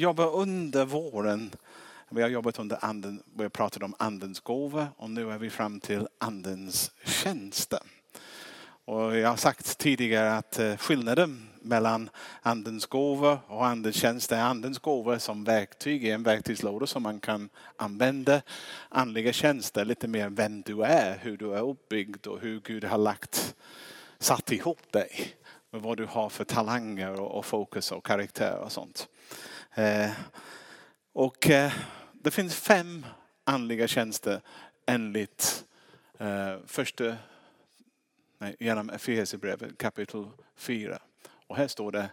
[0.00, 1.50] jobbar under våren.
[2.08, 5.50] Vi har jobbat under anden, vi har pratat om andens gåva och nu är vi
[5.50, 7.80] fram till andens tjänster.
[8.84, 12.10] Och jag har sagt tidigare att eh, skillnaden mellan
[12.42, 17.20] andens gåva och andens tjänst är andens gåva som verktyg i en verktygslåda som man
[17.20, 18.42] kan använda.
[18.88, 22.98] Andliga tjänster lite mer vem du är, hur du är uppbyggd och hur Gud har
[22.98, 23.54] lagt,
[24.18, 25.34] satt ihop dig.
[25.72, 29.08] Med vad du har för talanger och fokus och karaktär och sånt.
[29.80, 30.10] Eh,
[31.12, 31.72] och eh,
[32.12, 33.06] det finns fem
[33.44, 34.40] andliga tjänster
[34.86, 35.64] enligt
[36.18, 37.16] eh, första
[38.38, 40.26] nej, genom Efesierbrevet kapitel
[40.56, 40.98] 4.
[41.46, 42.10] Och här står det,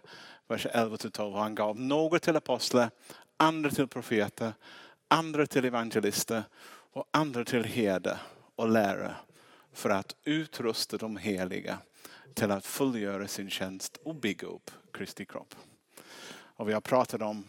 [0.48, 2.90] vers 11 till 12, han gav några till apostlar,
[3.38, 4.54] andra till profeter,
[5.08, 6.44] andra till evangelister
[6.94, 8.20] och andra till herde
[8.56, 9.16] och lärare
[9.74, 11.78] för att utrusta de heliga
[12.34, 15.56] till att fullgöra sin tjänst och bygga upp Kristi kropp.
[16.58, 17.44] Och vi har pratat om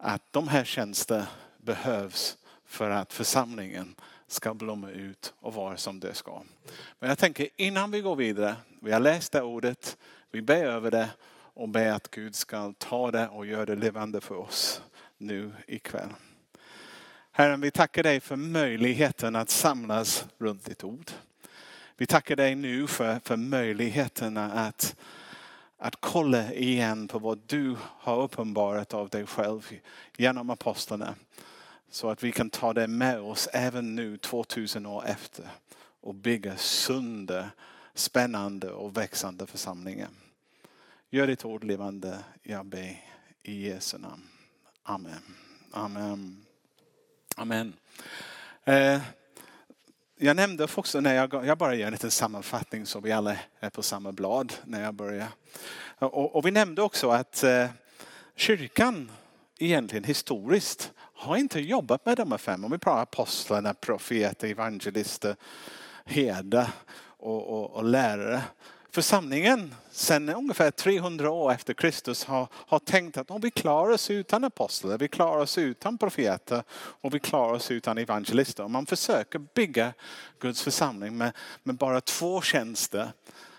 [0.00, 1.26] att de här tjänsterna
[1.58, 3.94] behövs för att församlingen
[4.26, 6.42] ska blomma ut och vara som det ska.
[6.98, 9.96] Men jag tänker innan vi går vidare, vi har läst det ordet,
[10.30, 11.08] vi ber över det
[11.54, 14.82] och ber att Gud ska ta det och göra det levande för oss
[15.18, 16.08] nu ikväll.
[17.32, 21.10] Herren, vi tackar dig för möjligheten att samlas runt ditt ord.
[21.96, 24.96] Vi tackar dig nu för, för möjligheterna att,
[25.82, 29.72] att kolla igen på vad du har uppenbarat av dig själv
[30.16, 31.14] genom apostlarna.
[31.90, 35.48] Så att vi kan ta det med oss även nu 2000 år efter
[36.00, 37.50] och bygga sunda,
[37.94, 40.08] spännande och växande församlingar.
[41.10, 43.04] Gör ditt ord levande, jag ber
[43.42, 44.22] i Jesu namn.
[44.82, 45.34] Amen.
[45.72, 46.46] Amen.
[47.36, 47.72] Amen.
[48.64, 49.00] Eh,
[50.22, 53.70] jag nämnde också när jag, jag bara gör en liten sammanfattning så vi alla är
[53.70, 55.26] på samma blad när jag börjar.
[55.98, 57.66] Och, och vi nämnde också att eh,
[58.36, 59.10] kyrkan
[59.58, 62.64] egentligen historiskt har inte jobbat med de här fem.
[62.64, 65.36] Om vi pratar apostlarna, profeter, evangelister,
[66.04, 66.70] herdar
[67.02, 68.42] och, och, och lärare.
[68.92, 74.10] Församlingen sen ungefär 300 år efter Kristus har, har tänkt att oh, vi klarar oss
[74.10, 78.68] utan apostlar, vi klarar oss utan profeter och vi klarar oss utan evangelister.
[78.68, 79.92] Man försöker bygga
[80.40, 83.12] Guds församling med, med bara två tjänster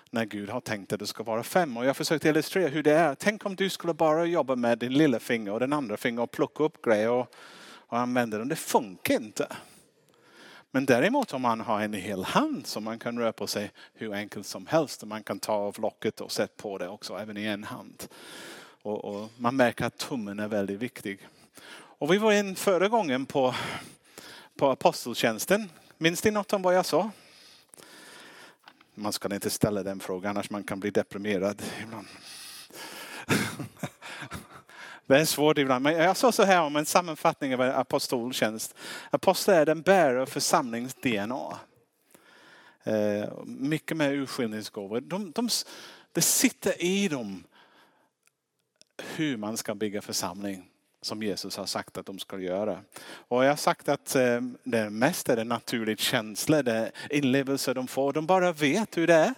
[0.09, 1.77] när Gud har tänkt att det ska vara fem.
[1.77, 3.15] Och jag försökte illustrera hur det är.
[3.15, 6.31] Tänk om du skulle bara jobba med din lilla finger och den andra fingern och
[6.31, 7.35] plocka upp grejer och,
[7.87, 8.49] och använda dem.
[8.49, 9.47] Det funkar inte.
[10.71, 14.13] Men däremot om man har en hel hand som man kan röra på sig hur
[14.13, 15.01] enkelt som helst.
[15.01, 18.03] Och man kan ta av locket och sätta på det också, även i en hand.
[18.81, 21.27] Och, och man märker att tummen är väldigt viktig.
[21.73, 23.55] Och vi var in förra gången på,
[24.55, 25.69] på aposteltjänsten.
[25.97, 27.11] Minns ni något om vad jag sa?
[28.93, 32.07] Man ska inte ställa den frågan annars man kan bli deprimerad ibland.
[35.11, 35.83] Det är svårt ibland.
[35.83, 38.75] Men jag sa så här om en sammanfattning av en apostoltjänst.
[39.09, 41.59] Apostel är den bärare församlings DNA.
[42.83, 45.01] Eh, mycket med urskiljningsgåvor.
[45.01, 45.49] De, de,
[46.11, 47.43] det sitter i dem
[49.15, 50.69] hur man ska bygga församling
[51.01, 52.79] som Jesus har sagt att de ska göra.
[53.13, 57.73] Och jag har sagt att eh, det mest är det naturligt känsla, det är inlevelse
[57.73, 58.13] de får.
[58.13, 59.33] De bara vet hur det är.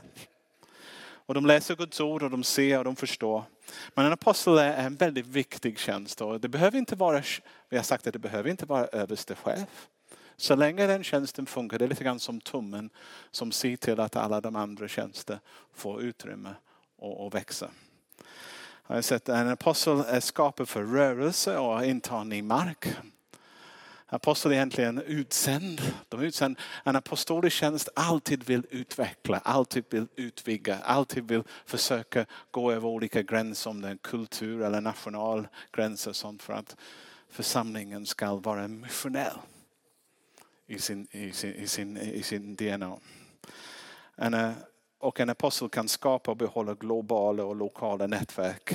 [1.26, 3.44] Och de läser Guds ord och de ser och de förstår.
[3.94, 6.22] Men en apostel är en väldigt viktig tjänst.
[6.22, 7.24] Och det behöver inte vara,
[7.70, 9.88] vi har sagt att det behöver inte vara överste chef.
[10.38, 12.90] Så länge den tjänsten funkar, det är lite grann som tummen
[13.32, 15.40] som ser till att alla de andra tjänster
[15.74, 16.56] får utrymme
[16.98, 17.70] och, och växa.
[18.88, 22.88] Jag har sett att en apostel är skapad för rörelse och intagning mark.
[24.14, 25.82] Apostel är egentligen utsänd.
[26.10, 26.60] De är utsänd.
[26.84, 33.22] En apostolisk tjänst alltid vill utveckla, alltid vill utvidga, alltid vill försöka gå över olika
[33.22, 36.76] gränser om det är kultur eller nationalgränser sånt för att
[37.30, 39.38] församlingen ska vara missionell
[40.68, 42.98] i sin, i sin, i sin, i sin DNA.
[44.16, 44.52] En, eh,
[45.00, 48.74] och en apostel kan skapa och behålla globala och lokala nätverk.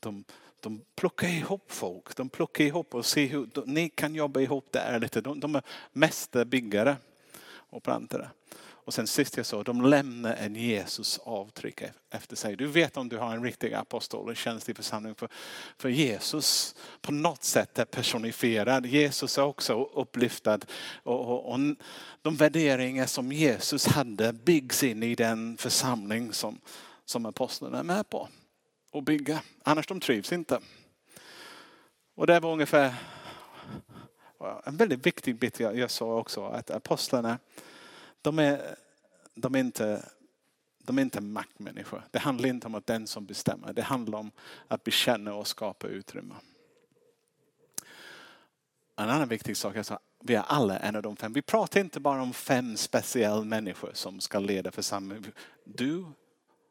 [0.00, 0.24] De,
[0.60, 2.16] de plockar ihop folk.
[2.16, 5.20] De plockar ihop och ser hur de, ni kan jobba ihop det här lite.
[5.20, 5.62] De, de är
[5.92, 6.96] mästerbyggare
[7.70, 8.30] och plantare.
[8.88, 12.56] Och sen sist jag sa, de lämnar en Jesus avtryck efter sig.
[12.56, 15.14] Du vet om du har en riktig apostol och tjänst i församlingen.
[15.14, 15.28] För,
[15.78, 18.86] för Jesus på något sätt är personifierad.
[18.86, 20.60] Jesus är också upplyftad.
[21.02, 21.58] Och, och, och
[22.22, 26.60] de värderingar som Jesus hade byggs in i den församling som,
[27.04, 28.28] som apostlarna är med på
[28.98, 29.42] och bygga.
[29.62, 30.60] Annars de trivs inte.
[32.14, 32.94] Och det var ungefär
[34.64, 36.44] en väldigt viktig bit jag, jag sa också.
[36.44, 37.38] Att apostlarna,
[38.22, 38.76] de är,
[39.34, 40.08] de är inte
[40.78, 42.02] de är inte maktmänniskor.
[42.10, 43.72] Det handlar inte om att den som bestämmer.
[43.72, 44.30] Det handlar om
[44.68, 46.34] att bekänna och skapa utrymme.
[48.96, 51.32] en annan viktig sak är att vi är alla en av de fem.
[51.32, 55.32] Vi pratar inte bara om fem speciella människor som ska leda församlingen.
[55.64, 56.04] Du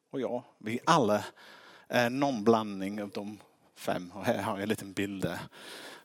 [0.09, 1.23] och jag, vi alla
[1.89, 3.37] Eh, någon blandning av de
[3.75, 4.11] fem.
[4.15, 5.39] Och här har jag en liten bild där.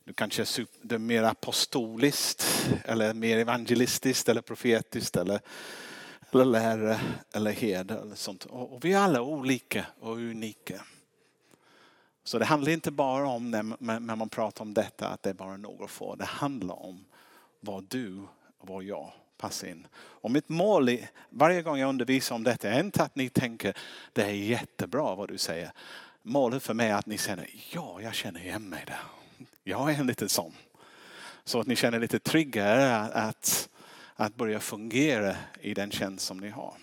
[0.04, 5.40] Du kanske är mer apostoliskt eller mer evangelistiskt eller profetiskt eller,
[6.32, 7.00] eller lärare
[7.32, 8.44] eller herde eller sånt.
[8.44, 10.84] Och vi är alla olika och unika.
[12.24, 15.56] Så det handlar inte bara om när man pratar om detta att det är bara
[15.56, 16.14] några få.
[16.14, 17.04] Det handlar om
[17.60, 18.18] vad du
[18.58, 19.12] och vad jag
[19.42, 19.86] passa in.
[19.94, 23.76] Och mitt mål är, varje gång jag undervisar om detta är inte att ni tänker
[24.12, 25.72] det är jättebra vad du säger.
[26.22, 29.00] Målet för mig är att ni känner ja, jag känner igen mig där.
[29.64, 30.52] Jag är en liten sån.
[31.44, 33.68] Så att ni känner lite tryggare att,
[34.14, 36.74] att börja fungera i den tjänst som ni har.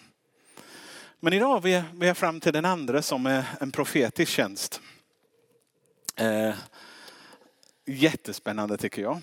[1.20, 4.82] Men idag är vi är fram till den andra som är en profetisk tjänst.
[6.16, 6.56] Eh,
[7.86, 9.22] jättespännande tycker jag.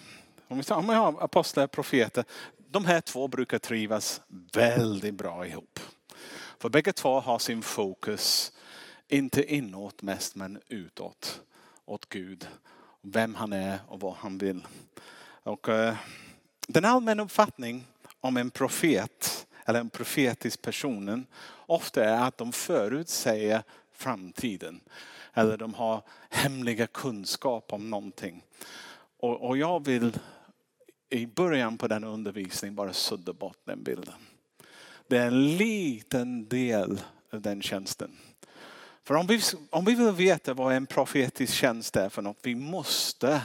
[0.49, 2.25] Om vi tar apostlar, profeter.
[2.69, 4.21] De här två brukar trivas
[4.53, 5.81] väldigt bra ihop.
[6.59, 8.53] För bägge två har sin fokus,
[9.09, 11.41] inte inåt mest men utåt.
[11.85, 12.49] Åt Gud.
[13.03, 14.67] Vem han är och vad han vill.
[15.43, 15.97] Och, eh,
[16.69, 17.85] den allmänna uppfattningen
[18.21, 21.27] om en profet eller en profetisk person
[21.67, 24.81] ofta är att de förutsäger framtiden
[25.33, 28.45] eller de har hemliga kunskap om någonting.
[29.19, 30.19] Och, och jag vill
[31.11, 34.15] i början på den undervisningen bara sudda bort den bilden.
[35.07, 37.01] Det är en liten del
[37.33, 38.17] av den tjänsten.
[39.05, 42.55] För om vi, om vi vill veta vad en profetisk tjänst är för något, vi
[42.55, 43.43] måste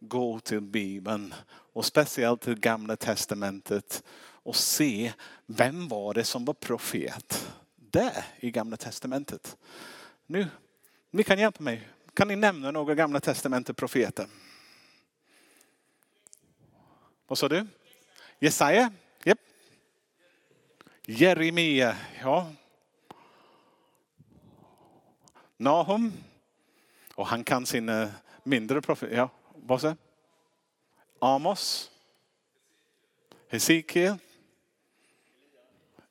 [0.00, 5.12] gå till Bibeln och speciellt till Gamla Testamentet och se
[5.46, 9.56] vem var det som var profet där i Gamla Testamentet.
[10.26, 10.46] Nu
[11.10, 11.88] ni kan hjälpa mig.
[12.14, 14.26] Kan ni nämna några gamla testamentet profeter?
[17.32, 17.66] Vad sa du?
[18.38, 18.92] Jesaja?
[19.24, 19.38] Yep.
[21.06, 22.52] Jeremia, ja.
[25.56, 26.12] Nahum.
[27.14, 28.08] Och han kan sin eh,
[28.42, 29.12] mindre profet.
[29.12, 29.96] Ja, vad sa
[31.18, 31.90] Amos.
[33.48, 34.16] Hesekiel.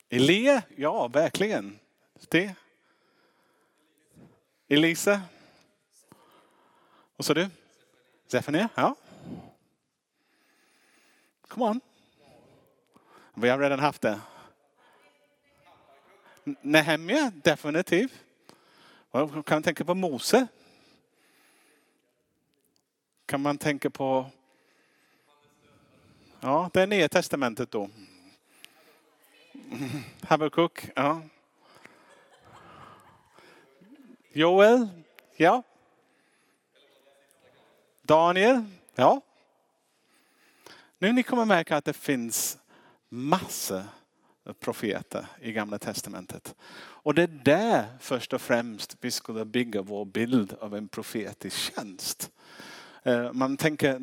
[0.08, 1.78] Elia, ja verkligen.
[2.28, 2.54] Det.
[4.68, 5.20] Elisa?
[7.16, 7.50] Vad sa du?
[8.28, 8.68] Zefania?
[8.74, 8.96] Ja.
[11.52, 11.80] Come on.
[13.34, 14.20] Vi har redan haft det.
[16.44, 18.12] Nehemja, definitivt.
[19.12, 20.46] Kan man tänka på Mose?
[23.26, 24.26] Kan man tänka på...
[26.40, 27.90] Ja, det är nya testamentet då.
[30.22, 31.22] Habakuk, ja.
[34.32, 34.88] Joel?
[35.36, 35.62] Ja.
[38.02, 38.64] Daniel?
[38.94, 39.20] Ja.
[41.02, 42.58] Nu ni kommer märka att det finns
[43.08, 43.82] massor
[44.46, 46.54] av profeter i gamla testamentet.
[46.74, 51.56] Och det är där först och främst vi skulle bygga vår bild av en profetisk
[51.56, 52.30] tjänst.
[53.02, 53.98] Eh, man tänker,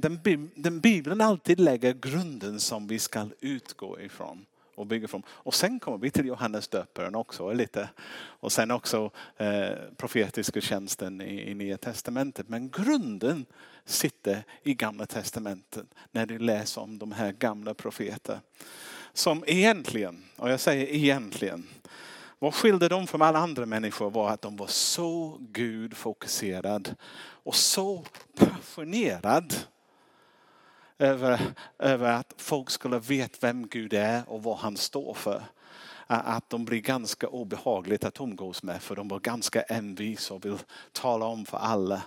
[0.56, 4.46] den Bibeln alltid lägger grunden som vi ska utgå ifrån
[4.80, 5.24] och bygger från.
[5.30, 7.90] Och sen kommer vi till Johannes döparen också lite.
[8.16, 12.50] Och sen också eh, profetiska tjänsten i, i Nya Testamentet.
[12.50, 13.46] Men grunden
[13.86, 18.42] sitter i Gamla Testamentet när du läser om de här gamla profeterna.
[19.14, 21.68] Som egentligen, och jag säger egentligen,
[22.40, 26.96] vad skilde dem från alla andra människor var att de var så Gud fokuserad
[27.44, 28.06] och så
[28.38, 29.54] passionerad
[31.00, 31.42] över,
[31.80, 35.44] över att folk skulle veta vem Gud är och vad han står för.
[36.08, 40.58] Att de blir ganska obehagligt att umgås med för de var ganska envisa och vill
[40.92, 42.02] tala om för alla.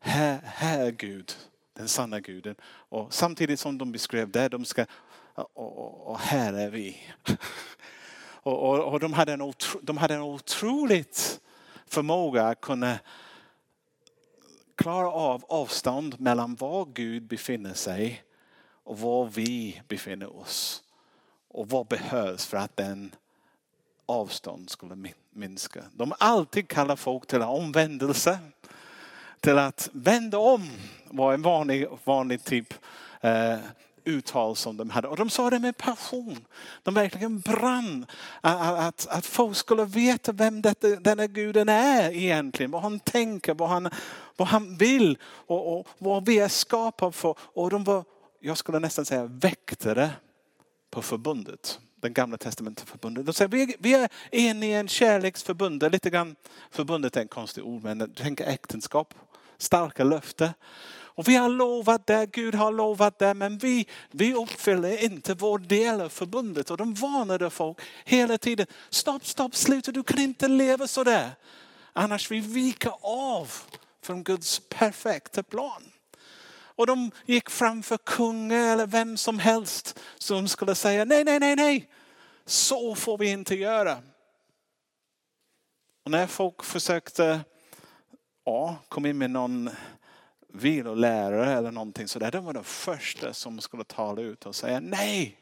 [0.00, 1.32] Här, här är Gud,
[1.76, 2.54] den sanna guden.
[2.64, 4.86] Och samtidigt som de beskrev det, de ska,
[5.34, 6.96] och, och här är vi.
[8.42, 11.40] Och, och, och, de, hade en otro, de hade en otroligt
[11.86, 12.98] förmåga att kunna
[14.74, 18.24] klara av avstånd mellan var Gud befinner sig
[18.88, 20.82] och var vi befinner oss.
[21.48, 23.14] Och vad behövs för att den
[24.06, 25.84] avstånd skulle minska.
[25.92, 28.38] De alltid kallar folk till omvändelse.
[29.40, 30.70] Till att vända om
[31.04, 32.74] var en vanlig, vanlig typ
[33.20, 33.58] eh,
[34.04, 35.08] uttal som de hade.
[35.08, 36.44] Och de sa det med passion.
[36.82, 38.06] De verkligen brann.
[38.40, 42.70] Att, att, att folk skulle veta vem detta, denna guden är egentligen.
[42.70, 43.90] Vad han tänker, vad han,
[44.36, 47.34] vad han vill och, och vad vi är skapade för.
[47.38, 48.04] Och de var
[48.40, 50.10] jag skulle nästan säga väktare
[50.90, 51.80] på förbundet.
[52.00, 53.26] Den gamla testamentet förbundet.
[53.26, 55.92] De säger, vi, vi är inne i en kärleksförbund.
[55.92, 56.36] Lite grann,
[56.70, 59.14] förbundet är en konstig ord men tänk äktenskap.
[59.58, 60.54] Starka löfte.
[61.18, 65.58] Och vi har lovat det, Gud har lovat det, men vi, vi uppfyller inte vår
[65.58, 66.70] del av förbundet.
[66.70, 68.66] Och de varnade folk hela tiden.
[68.90, 71.30] Stopp, stopp, sluta, du kan inte leva så där.
[71.92, 73.52] Annars vi viker av
[74.02, 75.82] från Guds perfekta plan.
[76.78, 81.56] Och de gick framför kungen eller vem som helst som skulle säga nej, nej, nej,
[81.56, 81.90] nej.
[82.44, 84.02] Så får vi inte göra.
[86.04, 87.40] Och när folk försökte
[88.44, 89.70] ja, komma in med någon
[90.48, 92.30] vilolärare eller någonting sådär.
[92.30, 95.38] De var de första som skulle tala ut och säga nej.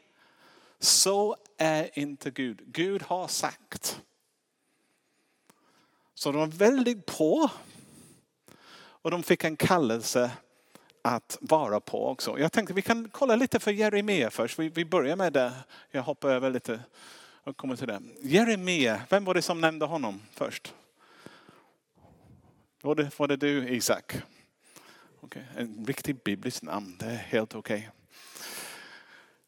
[0.79, 2.61] Så är inte Gud.
[2.65, 4.01] Gud har sagt.
[6.13, 7.49] Så de var väldigt på.
[8.77, 10.31] Och de fick en kallelse
[11.01, 12.39] att vara på också.
[12.39, 14.59] Jag tänkte vi kan kolla lite för Jeremia först.
[14.59, 15.53] Vi, vi börjar med det.
[15.91, 16.79] Jag hoppar över lite
[17.43, 18.01] och kommer till det.
[18.21, 20.73] Jeremia, vem var det som nämnde honom först?
[22.81, 24.17] Var det, var det du Isak?
[25.21, 25.43] Okay.
[25.57, 27.77] En riktigt bibliskt namn, det är helt okej.
[27.77, 27.89] Okay.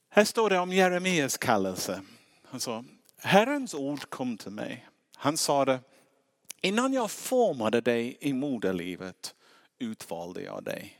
[0.10, 2.01] Här står det om Jeremias kallelse.
[2.44, 2.84] Han sa,
[3.18, 4.88] Herrens ord kom till mig.
[5.15, 5.79] Han sa det,
[6.62, 9.36] innan jag formade dig i moderlivet
[9.79, 11.00] utvalde jag dig.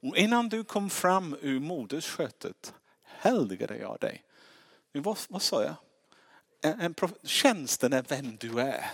[0.00, 4.24] Och innan du kom fram ur modersköttet helgade jag dig.
[4.92, 5.74] Vad, vad sa jag?
[6.62, 8.90] En, en, tjänsten är vem du är.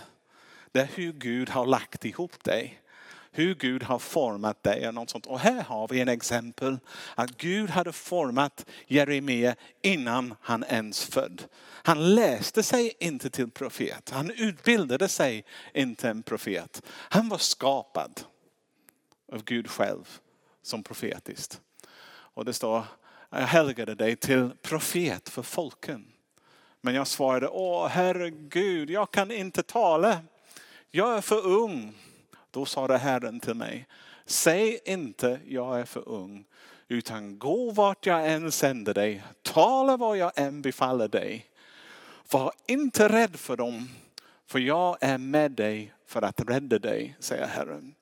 [0.72, 2.82] Det är hur Gud har lagt ihop dig.
[3.30, 5.26] Hur Gud har format dig och något sånt.
[5.26, 6.78] Och här har vi en exempel
[7.14, 11.44] att Gud hade format Jeremia innan han ens född.
[11.62, 14.10] Han läste sig inte till profet.
[14.10, 15.44] Han utbildade sig
[15.74, 16.82] inte en profet.
[16.88, 18.20] Han var skapad
[19.32, 20.20] av Gud själv
[20.66, 21.60] som profetiskt.
[22.08, 22.84] Och det står,
[23.30, 26.12] jag helgade dig till profet för folken.
[26.80, 30.18] Men jag svarade, åh herregud, jag kan inte tala.
[30.90, 31.94] Jag är för ung.
[32.50, 33.86] Då sa det Herren till mig,
[34.26, 36.44] säg inte jag är för ung,
[36.88, 41.46] utan gå vart jag än sänder dig, tala vad jag än befaller dig.
[42.30, 43.88] Var inte rädd för dem,
[44.46, 47.95] för jag är med dig för att rädda dig, säger Herren.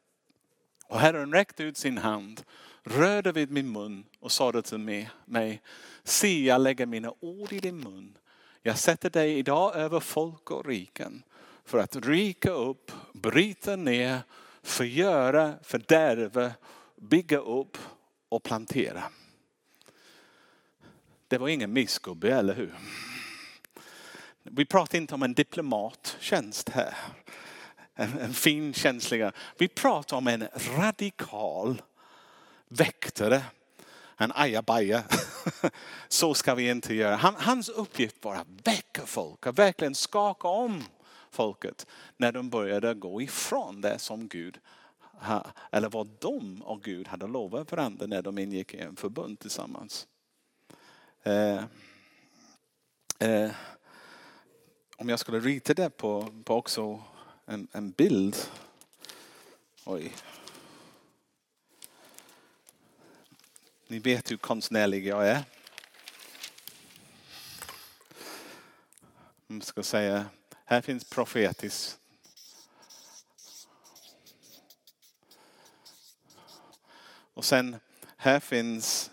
[0.87, 2.43] Och Herren räckte ut sin hand,
[2.83, 5.63] rörde vid min mun och sade till mig,
[6.05, 8.19] se jag lägger mina ord i din mun.
[8.63, 11.23] Jag sätter dig idag över folk och riken
[11.65, 14.21] för att ryka upp, bryta ner,
[14.63, 16.53] förgöra, fördärva,
[16.97, 17.79] bygga upp
[18.29, 19.03] och plantera.
[21.29, 22.75] Det var ingen missgubbe, eller hur?
[24.43, 26.95] Vi pratar inte om en diplomattjänst här.
[27.95, 29.33] En, fin känsliga.
[29.59, 31.83] Vi pratar om en radikal
[32.69, 33.43] väktare.
[34.17, 35.03] En ajabaja.
[36.09, 37.17] Så ska vi inte göra.
[37.17, 40.85] Hans uppgift var att väcka folk, att verkligen skaka om
[41.31, 41.87] folket
[42.17, 44.59] när de började gå ifrån det som Gud
[45.71, 50.07] eller vad de och Gud hade lovat varandra när de ingick i en förbund tillsammans.
[51.23, 51.65] Eh,
[53.19, 53.51] eh,
[54.97, 57.03] om jag skulle rita det på, på också
[57.47, 58.37] en, en bild.
[59.85, 60.17] Oj.
[63.87, 65.45] Ni vet hur konstnärlig jag är.
[69.47, 70.27] Jag ska säga
[70.65, 71.99] här finns profetiskt.
[77.35, 77.77] Och sen
[78.17, 79.11] här finns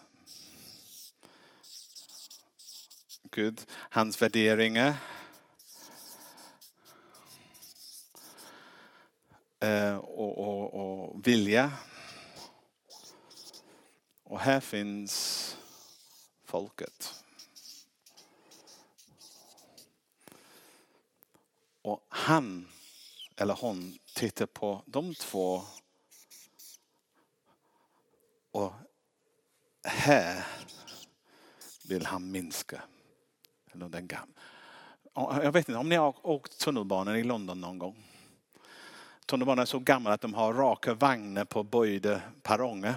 [3.31, 4.95] Gud, hans värderingar.
[9.61, 11.71] Eh, och, och, och vilja.
[14.23, 15.57] Och här finns
[16.45, 17.23] folket.
[21.81, 22.67] Och han
[23.35, 25.61] eller hon tittar på de två
[28.51, 28.73] och
[29.83, 30.47] här
[31.87, 32.81] vill han minska.
[33.71, 34.09] Eller den
[35.13, 38.10] Jag vet inte om ni har åkt tunnelbanan i London någon gång.
[39.31, 42.95] Tunnelbanan är så gammal att de har raka vagnar på böjda perronger.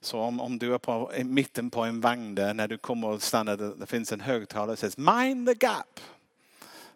[0.00, 3.08] Så om, om du är på, i mitten på en vagn där, när du kommer
[3.08, 6.00] och stannar, det, det finns en högtalare som säger mind the gap.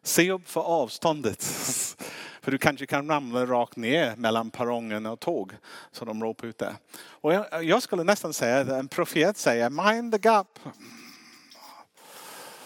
[0.03, 1.45] Se upp för avståndet.
[2.43, 5.53] För du kanske kan ramla rakt ner mellan perrongen och tåg.
[5.93, 6.77] Så de ropar ut det.
[6.99, 10.59] Och jag, jag skulle nästan säga att en profet säger mind the gap.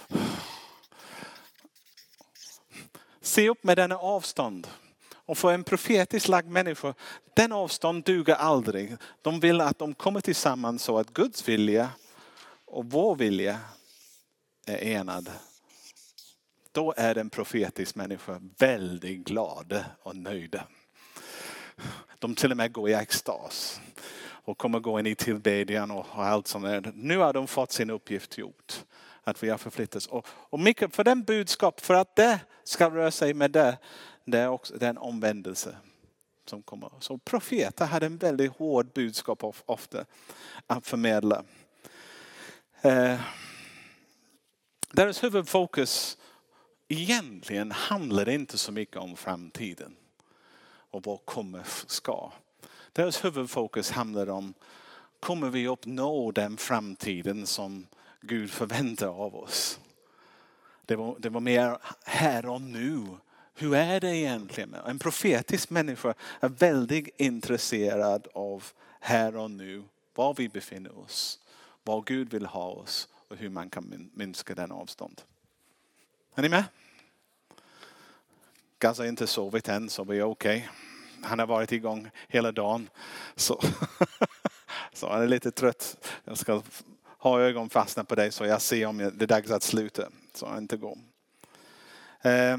[3.21, 4.69] Se upp med denna avstånd.
[5.33, 6.95] Och för en profetiskt lagd människa,
[7.35, 8.97] den avstånd duger aldrig.
[9.23, 11.91] De vill att de kommer tillsammans så att Guds vilja
[12.65, 13.59] och vår vilja
[14.67, 15.31] är enad
[16.73, 20.61] då är en profetisk människa väldigt glad och nöjd.
[22.19, 23.81] De till och med går i extas.
[24.45, 26.93] och kommer gå in i tillbedjan och allt sånt där.
[26.95, 28.85] Nu har de fått sin uppgift gjort.
[29.25, 30.07] Att vi har förflyttats.
[30.07, 33.79] Och, och mycket för den budskap, för att det ska röra sig med det,
[34.25, 35.77] det är också den omvändelse
[36.45, 36.91] som kommer.
[37.01, 40.05] Så profeter hade en väldigt hård budskap ofta
[40.67, 41.45] att förmedla.
[42.83, 43.21] Eh,
[44.93, 46.19] deras huvudfokus
[46.89, 49.97] egentligen handlar inte så mycket om framtiden
[50.65, 52.33] och vad kommer ska.
[52.93, 54.55] Deras huvudfokus handlar om,
[55.21, 57.87] kommer vi uppnå den framtiden som
[58.21, 59.81] Gud förväntar av oss?
[60.87, 63.07] Det var, det var mer här och nu.
[63.55, 64.75] Hur är det egentligen?
[64.75, 68.65] En profetisk människa är väldigt intresserad av
[69.01, 71.39] här och nu, var vi befinner oss,
[71.83, 75.23] var Gud vill ha oss och hur man kan minska den avstånd.
[76.35, 76.65] Är ni med?
[78.79, 80.57] Gaz har inte sovit än så vi är okej.
[80.57, 81.29] Okay.
[81.29, 82.91] Han har varit igång hela dagen.
[83.37, 83.61] Så,
[84.93, 86.09] så han är lite trött.
[86.25, 86.63] Jag ska
[87.19, 90.09] ha ögon fastna på dig så jag ser om det är dags att sluta.
[90.35, 90.99] Så han inte går.
[92.23, 92.59] Eh,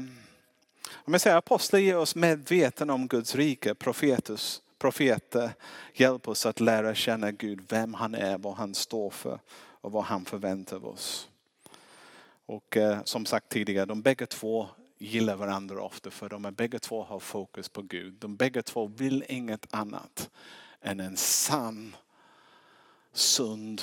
[0.94, 3.74] om jag säger apostlar ger oss medveten om Guds rike.
[3.74, 5.50] Profetus, profeter
[5.94, 10.04] hjälper oss att lära känna Gud, vem han är, vad han står för och vad
[10.04, 11.28] han förväntar oss.
[12.46, 16.78] Och eh, som sagt tidigare, de bägge två gillar varandra ofta för de är bägge
[16.78, 18.14] två har fokus på Gud.
[18.14, 20.30] De bägge två vill inget annat
[20.80, 21.96] än en sann,
[23.12, 23.82] sund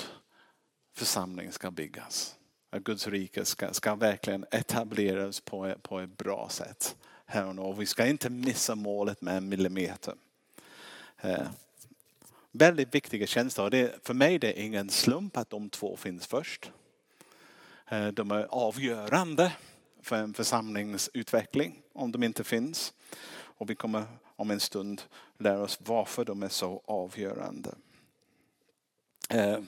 [0.93, 2.35] församling ska byggas.
[2.73, 6.95] Att Guds rike ska, ska verkligen etableras på, på ett bra sätt.
[7.25, 7.61] Här och, nu.
[7.61, 10.13] och vi ska inte missa målet med en millimeter.
[11.21, 11.47] Eh,
[12.51, 13.69] väldigt viktiga tjänster.
[13.69, 16.71] Det, för mig det är ingen slump att de två finns först.
[17.89, 19.51] Eh, de är avgörande
[20.01, 22.93] för en församlingsutveckling om de inte finns.
[23.33, 24.03] Och vi kommer
[24.35, 25.01] om en stund
[25.37, 27.75] lära oss varför de är så avgörande.
[29.29, 29.59] Eh,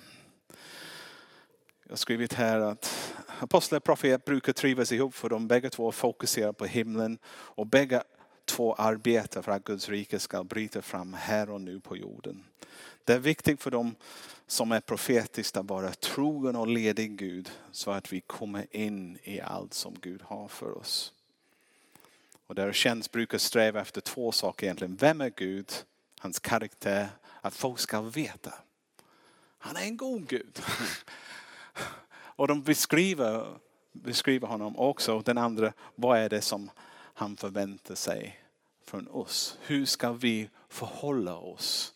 [1.83, 5.91] jag har skrivit här att apostlar och profeter brukar trivas ihop för de bägge två
[5.91, 8.03] fokuserar på himlen och bägge
[8.45, 12.43] två arbetar för att Guds rike ska bryta fram här och nu på jorden.
[13.03, 13.95] Det är viktigt för dem
[14.47, 19.41] som är profetiskt att vara trogen och ledig Gud så att vi kommer in i
[19.41, 21.13] allt som Gud har för oss.
[22.47, 24.95] Och där känns brukar sträva efter två saker egentligen.
[24.95, 25.73] Vem är Gud?
[26.19, 27.09] Hans karaktär.
[27.41, 28.53] Att folk ska veta.
[29.57, 30.61] Han är en god Gud.
[32.35, 33.59] Och de beskriver,
[33.91, 35.19] beskriver honom också.
[35.19, 36.69] Den andra, vad är det som
[37.13, 38.43] han förväntar sig
[38.85, 39.57] från oss?
[39.61, 41.93] Hur ska vi förhålla oss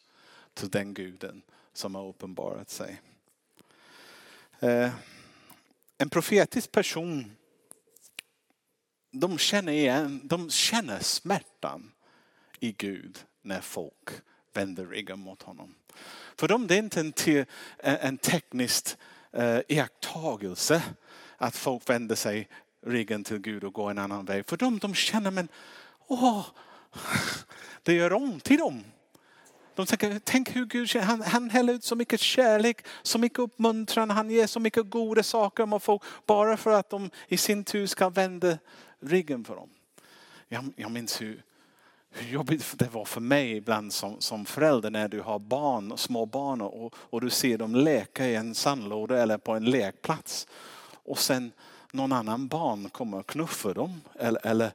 [0.53, 1.41] till den guden
[1.73, 3.01] som har uppenbarat sig?
[4.59, 4.89] Eh,
[5.97, 7.31] en profetisk person,
[9.11, 11.91] de känner, igen, de känner smärtan
[12.59, 14.09] i Gud när folk
[14.53, 15.75] vänder ryggen mot honom.
[16.35, 17.13] För dem det är inte en,
[17.77, 18.97] en tekniskt
[19.31, 20.83] eh, iakttagelse
[21.37, 22.49] att folk vänder sig
[22.85, 24.45] ryggen till Gud och går en annan väg.
[24.49, 25.47] För de, de känner men
[26.07, 26.45] åh,
[27.83, 28.83] det gör ont i dem.
[29.75, 34.09] De tänker, tänk hur Gud han, han häller ut så mycket kärlek, så mycket uppmuntran,
[34.09, 37.87] han ger så mycket goda saker om folk bara för att de i sin tur
[37.87, 38.57] ska vända
[38.99, 39.69] ryggen för dem.
[40.47, 41.43] Jag, jag minns hur,
[42.09, 46.25] hur jobbigt det var för mig ibland som, som förälder när du har barn, små
[46.25, 50.47] barn och, och du ser dem leka i en sandlåda eller på en lekplats.
[50.91, 51.51] Och sen
[51.91, 54.71] någon annan barn kommer och knuffar dem eller, eller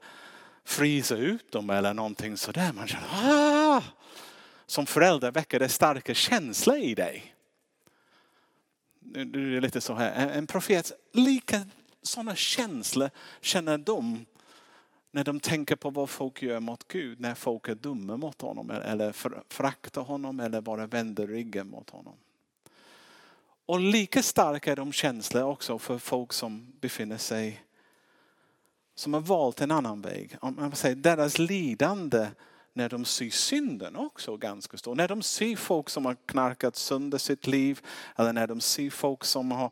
[0.65, 2.73] fryser ut dem eller någonting sådär.
[2.73, 3.83] Man känner, Aah!
[4.67, 7.35] Som förälder väcker det starka känslor i dig.
[9.01, 11.61] Du är lite så här, en profet, lika
[12.03, 14.27] sådana känslor känner de
[15.13, 18.71] när de tänker på vad folk gör mot Gud, när folk är dumma mot honom
[18.71, 19.13] eller
[19.53, 22.15] föraktar honom eller bara vänder ryggen mot honom.
[23.67, 27.63] Och lika starka är de känslor också för folk som befinner sig,
[28.95, 30.37] som har valt en annan väg.
[30.41, 32.29] Om man säger, deras lidande
[32.73, 34.95] när de ser synden också ganska stor.
[34.95, 37.81] När de ser folk som har knarkat sönder sitt liv
[38.17, 39.71] eller när de ser folk som har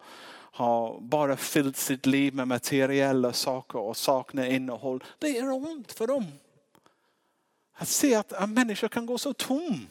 [0.52, 5.04] har bara fyllt sitt liv med materiella saker och saknar innehåll.
[5.18, 6.26] Det gör ont för dem.
[7.72, 9.86] Att se att en människa kan gå så tom.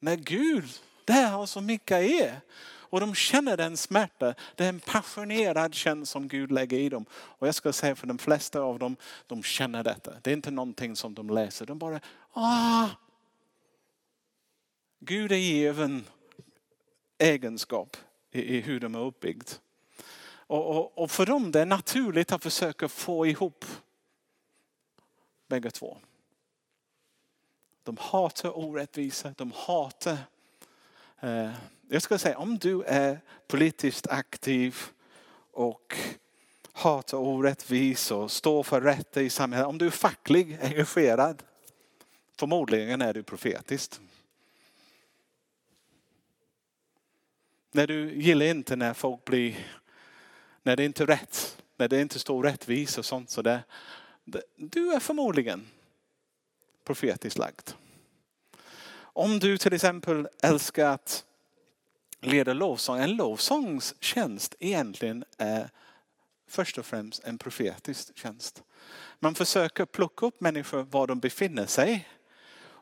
[0.00, 0.64] När Gud,
[1.04, 2.40] där har så mycket är.
[2.94, 7.04] Och de känner den smärta, det är en passionerad känsla som Gud lägger i dem.
[7.12, 10.12] Och jag ska säga för de flesta av dem, de känner detta.
[10.22, 12.00] Det är inte någonting som de läser, de bara,
[12.32, 12.88] ah.
[15.00, 16.04] Gud är given
[17.18, 17.96] egenskap
[18.34, 19.50] i, i hur de är uppbyggd.
[20.46, 23.64] Och, och, och, för dem det är naturligt att försöka få ihop
[25.48, 25.98] bägge två.
[27.82, 30.18] De hatar orättvisa, de hatar
[31.24, 31.50] Eh,
[31.88, 34.76] jag skulle säga om du är politiskt aktiv
[35.52, 35.96] och
[36.72, 39.66] hatar orättvisor, och står för rätt i samhället.
[39.66, 41.42] Om du är facklig engagerad,
[42.38, 44.00] förmodligen är du profetiskt.
[47.74, 49.66] När du gillar inte när folk blir,
[50.62, 53.30] när det inte är rätt, när det inte står rättvis och sånt.
[53.30, 53.62] sådär.
[54.56, 55.66] du är förmodligen
[56.84, 57.70] profetiskt lagd.
[58.96, 61.24] Om du till exempel älskar att
[62.20, 65.70] leda lovsång, en lovsångstjänst egentligen är
[66.48, 68.62] först och främst en profetisk tjänst.
[69.18, 72.08] Man försöker plocka upp människor var de befinner sig.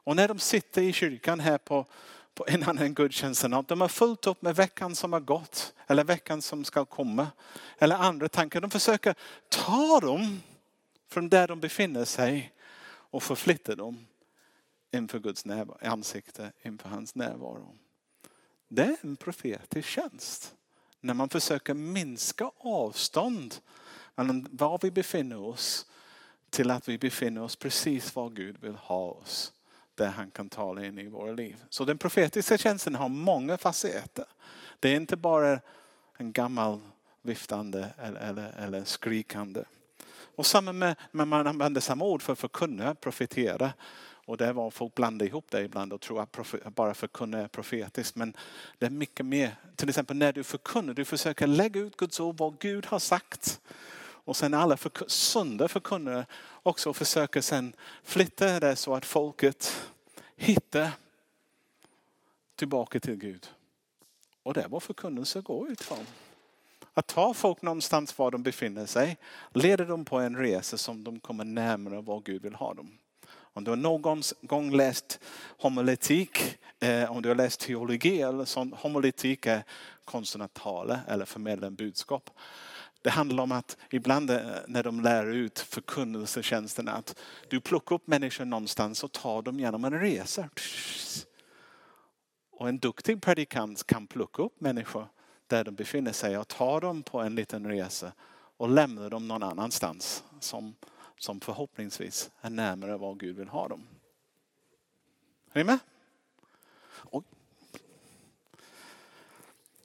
[0.05, 1.87] Och när de sitter i kyrkan här på,
[2.35, 6.43] på en annan gudstjänst, de har fullt upp med veckan som har gått eller veckan
[6.43, 7.29] som ska komma.
[7.79, 8.61] Eller andra tankar.
[8.61, 9.15] De försöker
[9.49, 10.43] ta dem
[11.09, 12.53] från där de befinner sig
[12.85, 14.07] och förflytta dem
[14.93, 17.77] inför Guds närvaro, ansikte, inför hans närvaro.
[18.69, 20.55] Det är en profetisk tjänst.
[21.01, 23.55] När man försöker minska avstånd
[24.15, 25.87] mellan var vi befinner oss
[26.51, 29.53] till att vi befinner oss precis var Gud vill ha oss.
[29.95, 31.65] Där han kan tala in i våra liv.
[31.69, 34.25] Så den profetiska tjänsten har många facetter.
[34.81, 35.61] Det är inte bara
[36.17, 36.81] en gammal
[37.23, 39.65] viftande eller, eller, eller skrikande.
[40.37, 43.73] Och samma med, när man använder samma ord för att förkunna, profetera.
[44.25, 48.17] Och det var folk blandar ihop det ibland och tror att bara förkunna är profetiskt.
[48.17, 48.37] Men
[48.79, 49.57] det är mycket mer.
[49.77, 53.61] Till exempel när du förkunnar, du försöker lägga ut Guds ord, vad Gud har sagt.
[54.25, 56.27] Och sen alla för, sunda förkunnare
[56.63, 59.91] också försöker sen flytta det så att folket
[60.37, 60.91] hittar
[62.57, 63.47] tillbaka till Gud.
[64.43, 66.07] Och det är vad förkunnelse går ut från.
[66.95, 69.17] Att ta folk någonstans var de befinner sig,
[69.53, 72.99] leder dem på en resa som de kommer närmare vad Gud vill ha dem.
[73.55, 75.21] Om du har någon gång läst
[75.59, 79.65] homiletik, eh, om du har läst teologi eller sånt, homiletik är
[80.05, 82.31] konsten att tala eller förmedla en budskap.
[83.03, 88.07] Det handlar om att ibland eh, när de lär ut förkunnelsetjänsterna att du plockar upp
[88.07, 90.49] människor någonstans och tar dem genom en resa.
[92.51, 95.07] Och en duktig predikant kan plocka upp människor
[95.47, 98.13] där de befinner sig och ta dem på en liten resa
[98.57, 100.75] och lämna dem någon annanstans som
[101.23, 103.87] som förhoppningsvis är närmare vad Gud vill ha dem.
[105.53, 105.79] Är ni med?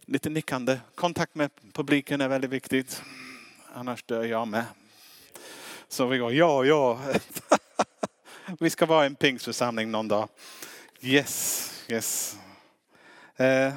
[0.10, 0.80] Lite nickande.
[0.96, 3.04] Kontakt med publiken är väldigt viktigt.
[3.74, 4.66] Annars dör jag med.
[5.88, 7.00] Så vi går, ja, ja.
[8.60, 10.30] vi ska vara en pingstförsamling någon dag.
[11.02, 12.38] Yes, yes.
[13.36, 13.74] Eh,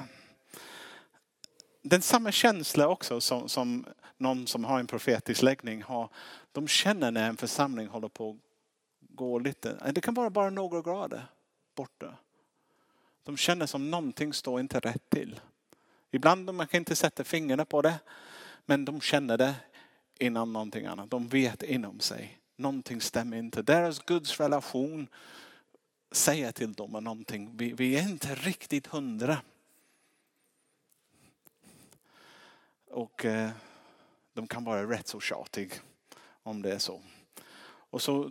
[1.83, 6.09] den samma känsla också som, som någon som har en profetisk läggning har.
[6.53, 8.37] De känner när en församling håller på att
[9.17, 11.27] gå lite, eh, det kan vara bara några grader
[11.75, 12.15] borta.
[13.25, 15.41] De känner som någonting står inte rätt till.
[16.11, 17.99] Ibland man kan inte sätta fingrarna på det,
[18.67, 19.55] men de känner det
[20.19, 21.11] innan någonting annat.
[21.11, 22.39] De vet inom sig.
[22.57, 23.63] Någonting stämmer inte.
[23.63, 25.09] Deras Guds relation
[26.13, 27.57] säger till dem någonting.
[27.57, 29.43] Vi, vi är inte riktigt hundra.
[32.91, 33.51] Och eh,
[34.33, 35.75] de kan vara rätt så tjatiga
[36.43, 37.01] om det är så.
[37.63, 38.31] Och så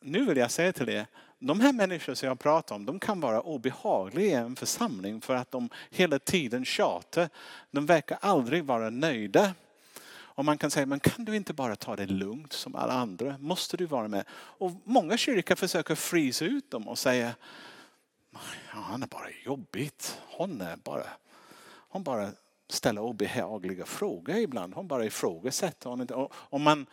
[0.00, 1.06] nu vill jag säga till er,
[1.38, 5.34] de här människorna som jag pratar om, de kan vara obehagliga i en församling för
[5.34, 7.28] att de hela tiden tjatar.
[7.70, 9.54] De verkar aldrig vara nöjda.
[10.38, 13.38] Och man kan säga, men kan du inte bara ta det lugnt som alla andra?
[13.38, 14.24] Måste du vara med?
[14.30, 17.34] Och många kyrkor försöker frysa ut dem och säga,
[18.32, 18.40] ja,
[18.72, 20.20] han är bara jobbigt.
[20.26, 21.06] Hon är bara,
[21.88, 22.30] hon bara
[22.68, 24.74] ställer obehagliga frågor ibland.
[24.74, 25.90] Hon bara ifrågasätter.
[25.90, 26.86] Hon Om man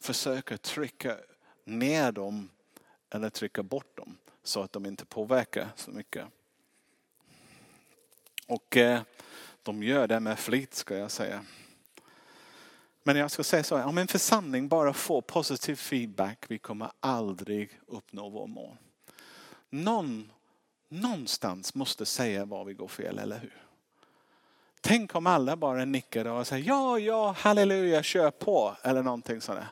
[0.00, 1.16] försöker trycka
[1.64, 2.48] ner dem
[3.10, 6.26] eller trycka bort dem så att de inte påverkar så mycket.
[8.46, 9.00] Och eh,
[9.62, 11.44] de gör det med flit ska jag säga.
[13.02, 16.90] Men jag ska säga så här, om en församling bara får positiv feedback, vi kommer
[17.00, 18.76] aldrig uppnå vår mål.
[19.70, 20.32] Någon,
[20.88, 23.62] någonstans måste säga var vi går fel, eller hur?
[24.80, 29.68] Tänk om alla bara nickade och sa ja, ja, halleluja, kör på eller någonting sådär.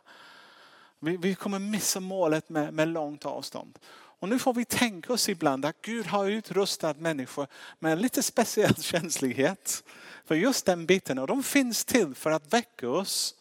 [1.04, 3.78] Vi, vi kommer missa målet med, med långt avstånd.
[3.92, 7.46] Och nu får vi tänka oss ibland att Gud har utrustat människor
[7.78, 9.84] med en lite speciell känslighet
[10.24, 11.18] för just den biten.
[11.18, 13.34] Och de finns till för att väcka oss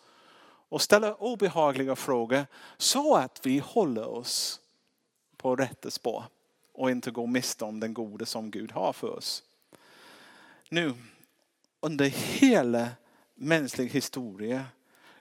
[0.69, 2.45] och ställa obehagliga frågor
[2.77, 4.59] så att vi håller oss
[5.37, 6.23] på rätt spår
[6.73, 9.43] och inte går miste om den gode som Gud har för oss.
[10.69, 10.93] Nu
[11.79, 12.89] under hela
[13.35, 14.65] mänsklig historia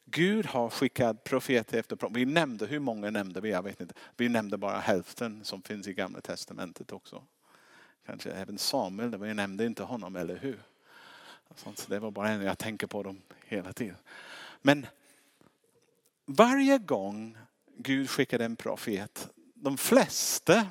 [0.04, 2.20] Gud har skickat profeter efter profeter.
[2.20, 3.50] Vi nämnde, hur många nämnde vi?
[3.50, 3.94] Jag vet inte.
[4.16, 7.22] Vi nämnde bara hälften som finns i gamla testamentet också.
[8.06, 10.58] Kanske även Samuel, vi nämnde inte honom, eller hur?
[11.54, 13.96] Så det var bara en jag tänker på dem hela tiden.
[14.62, 14.86] Men
[16.24, 17.38] varje gång
[17.76, 20.66] Gud skickade en profet, de flesta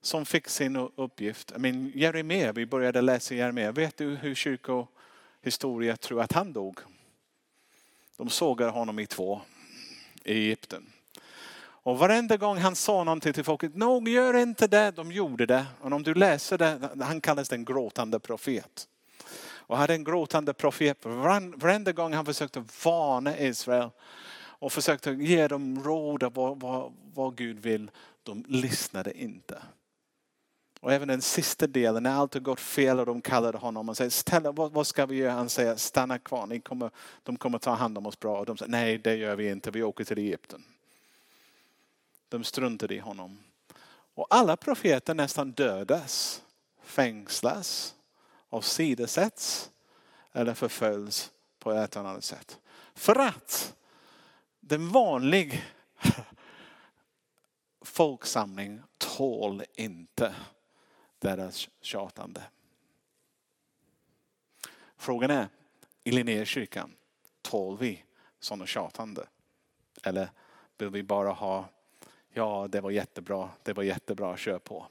[0.00, 6.20] som fick sin uppgift, men Jeremia, vi började läsa Jeremia, vet du hur kyrkohistoria tror
[6.20, 6.78] att han dog?
[8.16, 9.40] De sågade honom i två
[10.24, 10.92] i Egypten.
[11.84, 15.66] Och varenda gång han sa någonting till folket, nog gör inte det, de gjorde det.
[15.80, 18.88] Och om du läser det, han kallas den gråtande profet.
[19.44, 23.90] Och hade en gråtande profet varenda gång han försökte varna Israel
[24.34, 27.90] och försökte ge dem råd av vad, vad, vad Gud vill.
[28.22, 29.62] De lyssnade inte.
[30.82, 33.96] Och även den sista delen, när allt har gått fel och de kallade honom och
[33.96, 35.32] säger, Ställa, vad, vad ska vi göra?
[35.32, 36.90] Han säger, stanna kvar, Ni kommer,
[37.22, 38.38] de kommer ta hand om oss bra.
[38.38, 40.64] Och de säger, nej det gör vi inte, vi åker till Egypten.
[42.28, 43.38] De struntade i honom.
[44.14, 46.42] Och alla profeter nästan dödas,
[46.82, 47.94] fängslas,
[48.48, 49.70] avsidosätts
[50.32, 52.58] eller förföljs på ett eller annat sätt.
[52.94, 53.74] För att
[54.60, 55.58] den vanliga
[57.84, 60.34] folksamling tål inte
[61.22, 62.42] deras tjatande.
[64.96, 65.48] Frågan är,
[66.04, 66.94] i Linnékyrkan,
[67.42, 68.04] tål vi
[68.40, 69.26] sådana tjatande?
[70.02, 70.30] Eller
[70.78, 71.68] vill vi bara ha,
[72.30, 74.86] ja det var jättebra, det var jättebra, kör på.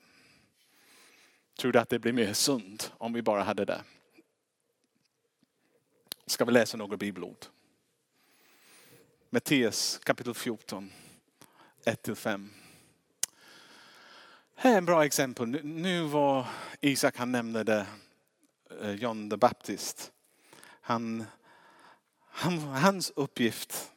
[1.58, 3.84] Tror du att det blir mer sunt om vi bara hade det?
[6.26, 7.46] Ska vi läsa några bibelord?
[9.30, 10.92] Matteus kapitel 14,
[11.86, 12.61] 1-5.
[14.64, 15.60] Här är en bra exempel.
[15.64, 16.46] Nu var
[16.82, 17.88] Isak, han nämnde det,
[18.82, 20.12] eh, John the Baptist.
[20.82, 21.26] Han,
[22.28, 23.92] han, hans uppgift,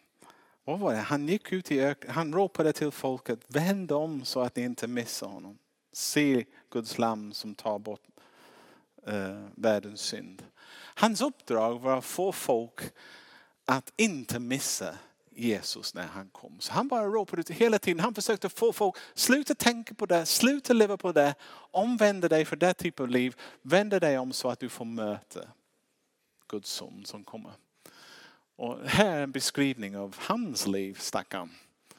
[0.65, 0.99] vad var det?
[0.99, 4.87] Han gick ut i öknen, han ropade till folket, vänd om så att ni inte
[4.87, 5.59] missar honom.
[5.93, 8.07] Se Guds lam som tar bort
[9.07, 10.43] eh, världens synd.
[10.95, 12.81] Hans uppdrag var att få folk
[13.65, 14.99] att inte missa
[15.37, 16.61] Jesus när han kom.
[16.61, 18.01] Så han bara ropade ut hela tiden.
[18.01, 21.35] Han försökte få folk, sluta tänka på det, sluta leva på det.
[21.71, 23.37] Omvända dig för det typen av liv.
[23.63, 25.41] Vända dig om så att du får möta
[26.49, 27.53] Guds son som kommer.
[28.57, 31.51] Och här är en beskrivning av hans liv, stackaren.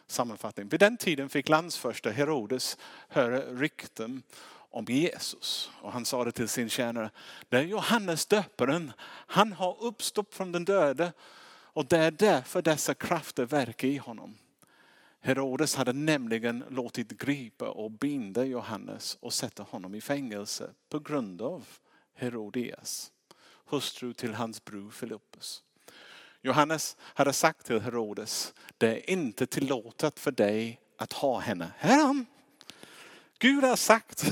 [0.08, 0.68] Sammanfattning.
[0.68, 4.24] Vid den tiden fick landsförste Herodes höra rykten
[4.76, 5.72] om Jesus.
[5.82, 7.10] Och han sa det till sin tjänare.
[7.50, 8.92] Det är Johannes döparen.
[9.28, 11.14] Han har uppstått från den döde
[11.76, 14.38] och det är därför dessa krafter verkar i honom.
[15.20, 21.42] Herodes hade nämligen låtit gripa och binda Johannes och sätta honom i fängelse på grund
[21.42, 21.68] av
[22.14, 23.12] Herodias,
[23.66, 25.64] hustru till hans bror Filippus.
[26.42, 31.72] Johannes hade sagt till Herodes, det är inte tillåtet för dig att ha henne.
[31.78, 32.26] Här
[33.40, 34.26] Gud har sagt,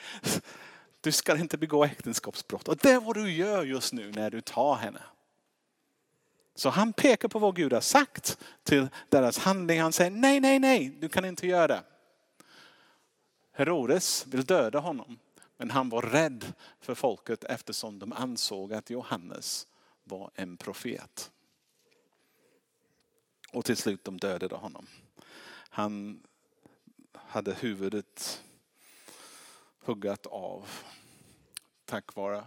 [1.00, 2.68] du ska inte begå äktenskapsbrott.
[2.68, 5.02] Och det är vad du gör just nu när du tar henne.
[6.58, 9.80] Så han pekar på vad Gud har sagt till deras handling.
[9.80, 11.82] Han säger nej, nej, nej, du kan inte göra det.
[13.52, 15.18] Herodes vill döda honom.
[15.56, 19.66] Men han var rädd för folket eftersom de ansåg att Johannes
[20.04, 21.30] var en profet.
[23.52, 24.86] Och till slut de dödade honom.
[25.52, 26.22] Han
[27.12, 28.44] hade huvudet
[29.80, 30.68] huggat av
[31.84, 32.44] tack vare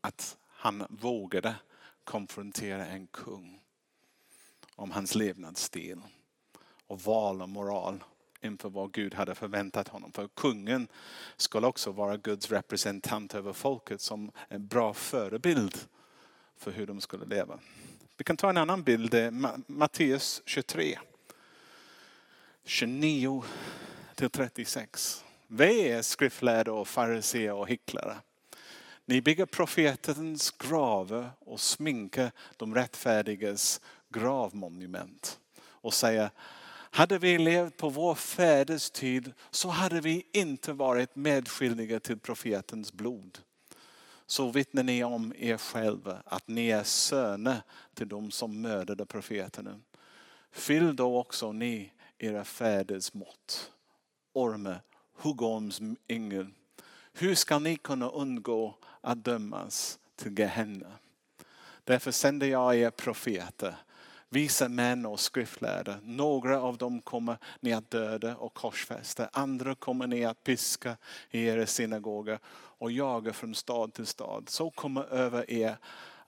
[0.00, 1.54] att han vågade
[2.10, 3.60] konfrontera en kung
[4.76, 6.00] om hans levnadsstil
[6.86, 8.04] och val och moral
[8.40, 10.12] inför vad Gud hade förväntat honom.
[10.12, 10.88] För kungen
[11.36, 15.78] skulle också vara Guds representant över folket som en bra förebild
[16.56, 17.58] för hur de skulle leva.
[18.16, 19.30] Vi kan ta en annan bild, eh,
[19.66, 20.98] Matteus 23.
[22.64, 23.44] 29
[24.14, 25.24] till 36.
[25.46, 28.16] Vi är skriftlärda och fariseer och hycklare.
[29.10, 36.30] Ni bygger profetens gravar och sminkar de rättfärdigas gravmonument och säger
[36.70, 42.92] hade vi levt på vår fäders tid så hade vi inte varit medskyldiga till profetens
[42.92, 43.38] blod.
[44.26, 47.62] Så vittnar ni om er själva att ni är söner
[47.94, 49.80] till de som mördade profeterna.
[50.52, 53.72] Fyll då också ni era fäders mått.
[54.32, 54.80] Orme,
[55.16, 56.46] huggorms yngel.
[57.12, 60.92] Hur ska ni kunna undgå att dömas till Gehenna.
[61.84, 63.76] Därför sänder jag er profeter,
[64.28, 65.98] visa män och skriftlärda.
[66.02, 69.30] Några av dem kommer ni att döda och korsfästa.
[69.32, 70.96] Andra kommer ni att piska
[71.30, 74.48] i era synagoger och jaga från stad till stad.
[74.48, 75.76] Så kommer över er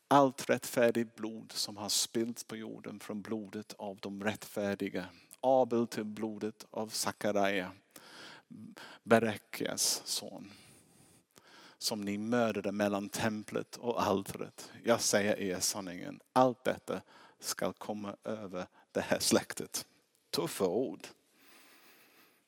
[0.09, 5.05] allt rättfärdigt blod som har spillts på jorden från blodet av de rättfärdiga.
[5.41, 7.73] Abel till blodet av Sakaraja,
[9.03, 10.51] Berekias son
[11.83, 14.73] som ni mördade mellan templet och altaret.
[14.85, 17.01] Jag säger er sanningen, allt detta
[17.41, 19.87] ska komma över det här släktet.
[20.31, 21.07] Tuffa ord.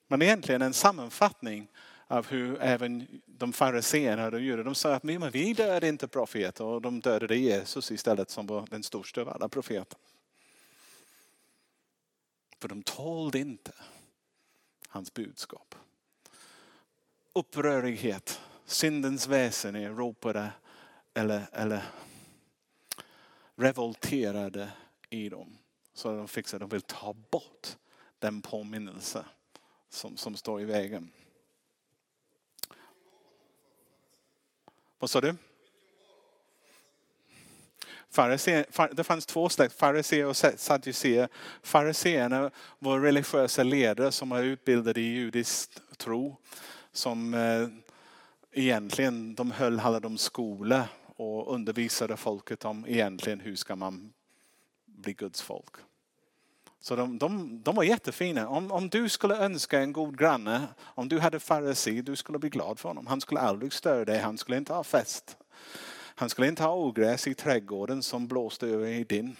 [0.07, 1.69] Men egentligen en sammanfattning
[2.07, 6.65] av hur även de fariséerna och judarna, de sa att men vi dödade inte profeter
[6.65, 9.99] och de dödade Jesus istället som var den största av alla profeter.
[12.61, 13.73] För de tålde inte
[14.89, 15.75] hans budskap.
[17.33, 20.53] Upprörighet, syndens väsen ropade
[21.15, 21.83] eller, eller
[23.57, 24.73] revolterade
[25.11, 25.59] i dem.
[25.95, 27.77] Så de fick de vill ta bort
[28.19, 29.25] den påminnelse
[29.89, 31.11] som, som står i vägen.
[34.99, 35.37] Vad sa du?
[38.93, 41.29] det fanns två släkt, fariseer och sadduceer.
[41.63, 46.37] Fariséerna var religiösa ledare som var utbildade i judisk tro.
[46.93, 47.69] Som eh,
[48.55, 50.83] egentligen, de höll alla de skolor
[51.17, 54.13] och undervisade folket om egentligen hur ska man
[54.87, 55.75] bli Guds folk.
[56.81, 58.49] Så de, de, de var jättefina.
[58.49, 62.51] Om, om du skulle önska en god granne, om du hade farisi, du skulle bli
[62.51, 63.07] glad för honom.
[63.07, 65.37] Han skulle aldrig störa dig, han skulle inte ha fest.
[66.17, 69.37] Han skulle inte ha ogräs i trädgården som blåste över i din.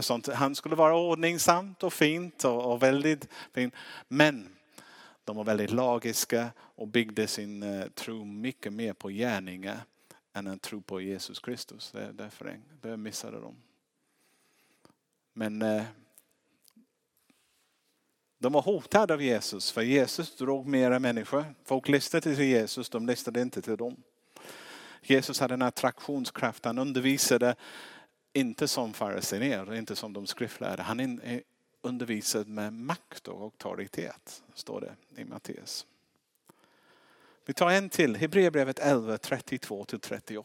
[0.00, 0.26] Sånt.
[0.26, 3.70] Han skulle vara ordningsamt och fint och, och väldigt fin.
[4.08, 4.55] Men
[5.26, 9.80] de var väldigt lagiska och byggde sin eh, tro mycket mer på gärningar
[10.32, 11.90] än en tro på Jesus Kristus.
[11.92, 13.56] Det, är därför det missade de.
[15.32, 15.84] Men eh,
[18.38, 21.44] de var hotade av Jesus för Jesus drog mera människor.
[21.64, 23.96] Folk lyssnade till Jesus, de lyssnade inte till dem.
[25.02, 26.64] Jesus hade en attraktionskraft.
[26.64, 27.54] Han undervisade
[28.32, 30.82] inte som fariséer, inte som de skriftlärde.
[30.82, 31.20] Han
[31.86, 35.86] undervisad med makt och auktoritet, står det i Matteus.
[37.44, 40.44] Vi tar en till, Hebreerbrevet 11, 32-38.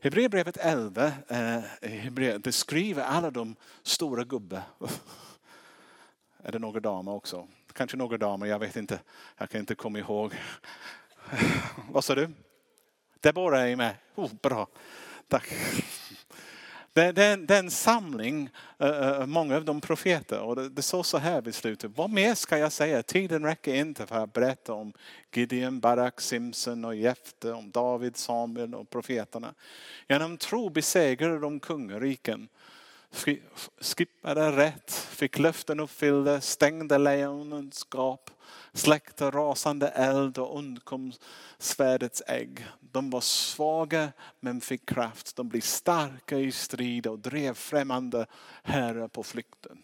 [0.00, 4.62] Hebreerbrevet 11 eh, beskriver alla de stora gubbar.
[6.42, 7.48] Är det några damer också?
[7.72, 9.00] Kanske några damer, jag vet inte.
[9.36, 10.34] Jag kan inte komma ihåg.
[11.90, 12.30] Vad sa du?
[13.20, 13.96] Deborah är med.
[14.14, 14.68] Oh, bra.
[15.28, 15.54] Tack.
[16.92, 18.50] Det, är en samling,
[18.82, 20.40] uh, många av de profeter.
[20.40, 21.90] Och det, det står så här vid slutet.
[21.94, 23.02] Vad mer ska jag säga?
[23.02, 24.92] Tiden räcker inte för att berätta om
[25.34, 29.54] Gideon, Barak, Simson och Jefte, om David, Samuel och profeterna.
[30.08, 32.48] Genom tro besegrade de kungariken
[33.80, 38.30] skippade rätt, fick löften uppfyllda, stängde lejonens gap,
[38.72, 41.12] släckte rasande eld och undkom
[41.58, 42.66] svärdets ägg.
[42.80, 45.36] De var svaga men fick kraft.
[45.36, 48.26] De blev starka i strid och drev främmande
[48.62, 49.82] herrar på flykten.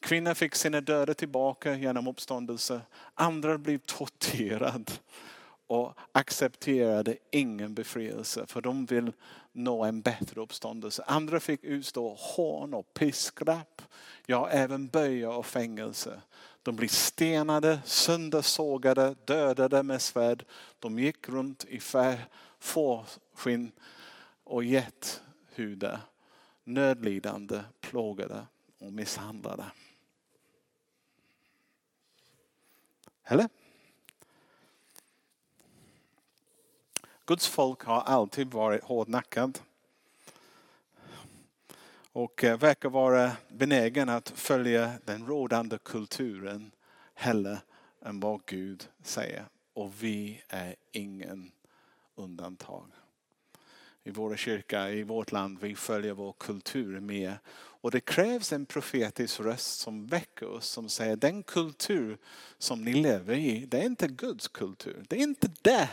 [0.00, 2.80] Kvinnor fick sina döda tillbaka genom uppståndelse.
[3.14, 4.92] Andra blev torterade
[5.66, 9.12] och accepterade ingen befrielse för de vill
[9.52, 11.04] nå en bättre uppståndelse.
[11.06, 13.82] Andra fick utstå hån och piskrapp,
[14.26, 16.20] ja även böja och fängelse.
[16.62, 20.44] De blev stenade, söndersågade, dödade med svärd.
[20.78, 21.80] De gick runt i
[22.58, 23.72] fårskinn
[24.44, 26.00] och gethudar,
[26.64, 28.46] nödlidande, plågade
[28.78, 29.64] och misshandlade.
[33.24, 33.48] Eller?
[37.26, 39.58] Guds folk har alltid varit hårdnackad.
[42.12, 46.70] Och eh, verkar vara benägen att följa den rådande kulturen
[47.14, 47.58] hellre
[48.02, 49.44] än vad Gud säger.
[49.72, 51.52] Och vi är ingen
[52.14, 52.86] undantag.
[54.02, 57.38] I våra kyrka, i vårt land, vi följer vår kultur mer.
[57.56, 62.18] Och det krävs en profetisk röst som väcker oss, som säger den kultur
[62.58, 65.04] som ni lever i, det är inte Guds kultur.
[65.08, 65.88] Det är inte det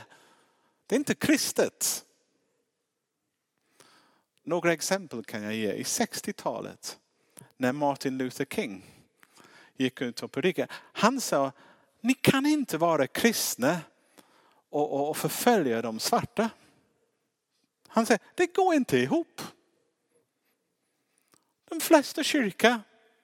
[0.92, 2.06] det är inte kristet.
[4.44, 5.74] Några exempel kan jag ge.
[5.74, 7.00] I 60-talet
[7.58, 8.86] när Martin Luther King
[9.78, 10.68] gick ut och predikade.
[10.74, 11.52] Han sa,
[12.02, 13.80] ni kan inte vara kristna
[14.70, 16.50] och, och förfölja de svarta.
[17.88, 19.42] Han säger, det går inte ihop.
[21.70, 22.80] De flesta kyrkor,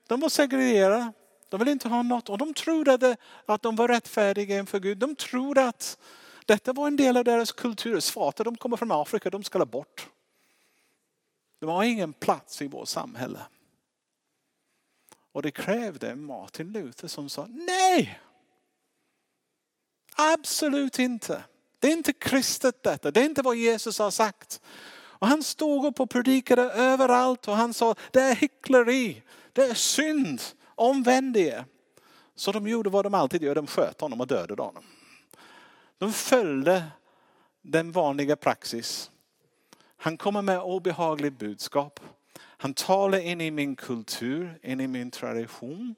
[0.07, 1.13] de var segregerade.
[1.49, 4.97] De vill inte ha något och de trodde att de var rättfärdiga inför Gud.
[4.97, 5.97] De trodde att
[6.47, 7.99] detta var en del av deras kultur.
[7.99, 10.09] Svarta de kommer från Afrika, de ska bort.
[11.59, 13.39] De har ingen plats i vårt samhälle.
[15.31, 18.19] Och det krävde Martin Luther som sa nej.
[20.15, 21.43] Absolut inte.
[21.79, 23.11] Det är inte kristet detta.
[23.11, 24.61] Det är inte vad Jesus har sagt.
[24.91, 29.23] Och han stod upp och predikade överallt och han sa det är hyckleri.
[29.53, 30.41] Det är synd.
[30.65, 31.65] Omvänd er.
[32.35, 33.55] Så de gjorde vad de alltid gör.
[33.55, 34.83] De sköt honom och dödade honom.
[35.97, 36.83] De följde
[37.61, 39.11] den vanliga praxis.
[39.97, 41.99] Han kommer med obehagligt budskap.
[42.39, 45.95] Han talar in i min kultur, in i min tradition.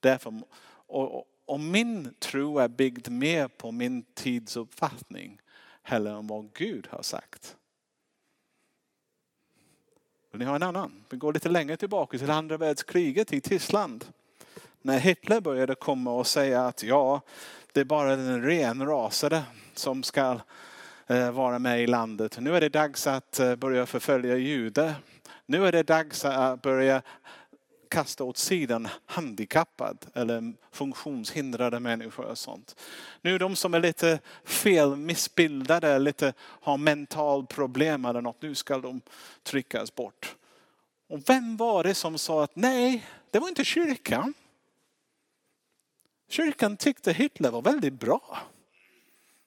[0.00, 0.42] Därför,
[0.86, 5.40] och, och min tro är byggd mer på min tids uppfattning
[5.82, 7.56] heller än vad Gud har sagt.
[10.30, 11.04] Vill ni ha en annan?
[11.08, 14.04] Vi går lite längre tillbaka till andra världskriget i Tyskland.
[14.82, 17.20] När Hitler började komma och säga att ja,
[17.76, 19.42] det är bara den renrasade
[19.74, 20.40] som ska
[21.06, 22.38] eh, vara med i landet.
[22.40, 24.94] Nu är det dags att eh, börja förfölja judar.
[25.46, 27.02] Nu är det dags att eh, börja
[27.88, 32.76] kasta åt sidan handikappad eller funktionshindrade människor och sånt.
[33.22, 38.78] Nu de som är lite fel missbildade, lite har mental problem eller något, nu ska
[38.78, 39.00] de
[39.42, 40.34] tryckas bort.
[41.08, 44.34] Och vem var det som sa att nej, det var inte kyrkan.
[46.28, 48.38] Kyrkan tyckte Hitler var väldigt bra.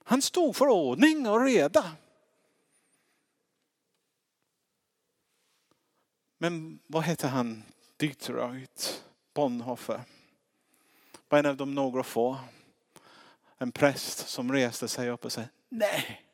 [0.04, 1.92] Han stod för ordning och reda.
[6.38, 7.64] Men vad hette han?
[7.98, 9.04] Detroit,
[9.34, 10.02] Bonhoeffer.
[11.30, 12.38] Var en av de några få.
[13.58, 16.26] En präst som reste sig upp och sa nej,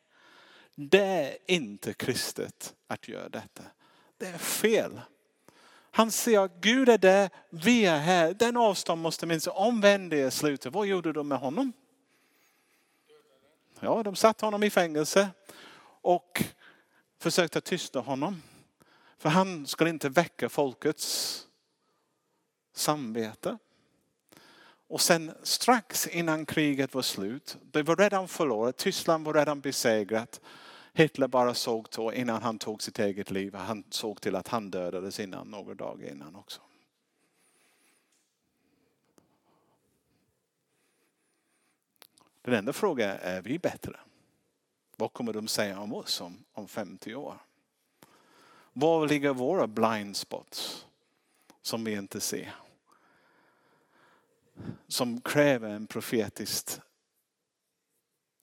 [0.74, 3.62] det är inte kristet att göra detta.
[4.18, 5.00] Det är fel.
[5.96, 8.34] Han säger att Gud är där, vi är här.
[8.34, 10.72] Den avstånd måste minst omvänd er slutet.
[10.72, 11.72] Vad gjorde de med honom?
[13.80, 15.28] Ja, de satte honom i fängelse
[16.00, 16.44] och
[17.18, 18.42] försökte tysta honom.
[19.18, 21.46] För han skulle inte väcka folkets
[22.74, 23.58] samvete.
[24.88, 30.40] Och sen strax innan kriget var slut, det var redan förlorat, Tyskland var redan besegrat.
[30.96, 34.70] Hitler bara såg till innan han tog sitt eget liv, han såg till att han
[34.70, 36.60] dödades innan, några dagar innan också.
[42.42, 44.00] Den enda frågan är, är vi bättre?
[44.96, 47.38] Vad kommer de säga om oss om, om 50 år?
[48.72, 50.86] Var ligger våra blind spots
[51.62, 52.54] som vi inte ser?
[54.88, 56.80] som kräver en profetisk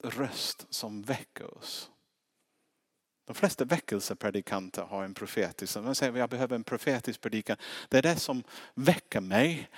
[0.04, 1.92] röst som väcker oss.
[3.26, 7.58] De flesta väckelsepredikanter har en profetisk, de säger att jag behöver en profetisk predikan.
[7.90, 8.44] Det är det som
[8.74, 9.70] väcker mig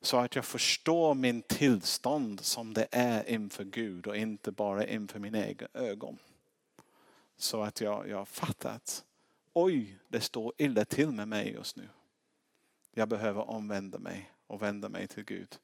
[0.00, 5.18] så att jag förstår min tillstånd som det är inför Gud och inte bara inför
[5.18, 6.18] mina egna ögon.
[7.36, 9.04] Så att jag, jag fattar att
[9.52, 11.88] oj, det står illa till med mig just nu.
[12.94, 15.58] Jag behöver omvända mig och vända mig till Gud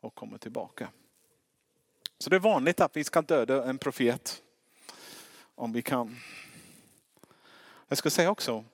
[0.00, 0.88] och komma tillbaka.
[2.18, 4.42] Så det är vanligt att vi ska döda en profet
[5.54, 6.16] om vi kan.
[7.90, 8.64] Jag ska säga också,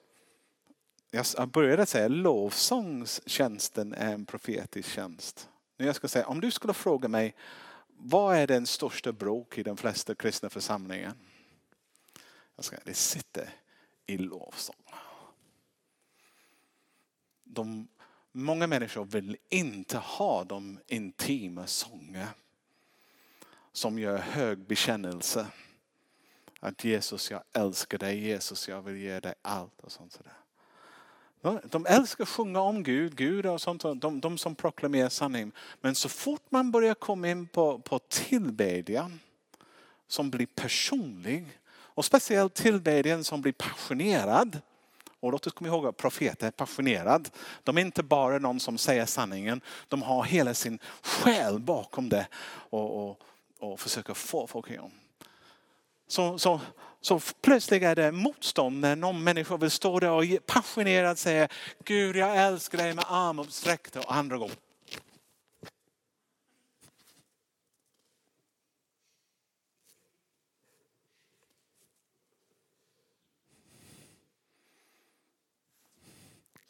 [1.11, 5.49] jag började säga lovsångstjänsten är en profetisk tjänst.
[5.77, 7.35] Nu jag ska säga, om du skulle fråga mig,
[7.89, 11.13] vad är den största bråk i den flesta kristna församlingen?
[12.57, 13.51] Jag ska, det sitter
[14.07, 14.77] i lovsång.
[17.45, 17.89] De
[18.39, 22.29] Många människor vill inte ha de intima sånger
[23.73, 25.47] som gör hög bekännelse.
[26.67, 28.19] Att Jesus, jag älskar dig.
[28.19, 30.33] Jesus, jag vill ge dig allt och sånt sådär.
[31.71, 33.83] De älskar att sjunga om Gud, Gud och sånt.
[33.83, 35.53] De, de som proklamerar sanningen.
[35.81, 39.21] Men så fort man börjar komma in på, på tillbedjan
[40.09, 44.61] som blir personlig och speciellt tillbedjan som blir passionerad
[45.21, 47.31] och låt oss komma ihåg att profeter är passionerad.
[47.63, 49.61] De är inte bara någon som säger sanningen.
[49.89, 52.29] De har hela sin själ bakom det
[52.71, 53.21] och, och,
[53.59, 54.93] och försöker få folk igång.
[56.07, 56.61] Så, så,
[57.01, 61.49] så plötsligt är det motstånd när någon människa vill stå där och passionerat säga
[61.85, 64.51] Gud jag älskar dig med arm uppsträckt och andra går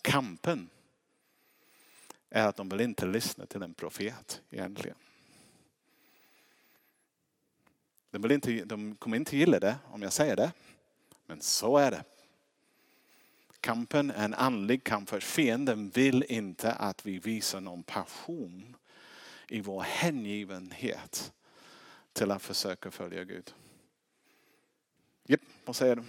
[0.07, 0.69] kampen
[2.31, 4.97] är att de vill inte lyssna till en profet egentligen.
[8.17, 10.53] De, vill inte, de kommer inte gilla det om jag säger det.
[11.27, 12.05] Men så är det.
[13.61, 18.77] Kampen är en andlig kamp för fienden vill inte att vi visar någon passion
[19.49, 21.33] i vår hängivenhet
[22.13, 23.55] till att försöka följa Gud.
[25.25, 26.03] Japp, vad säger du?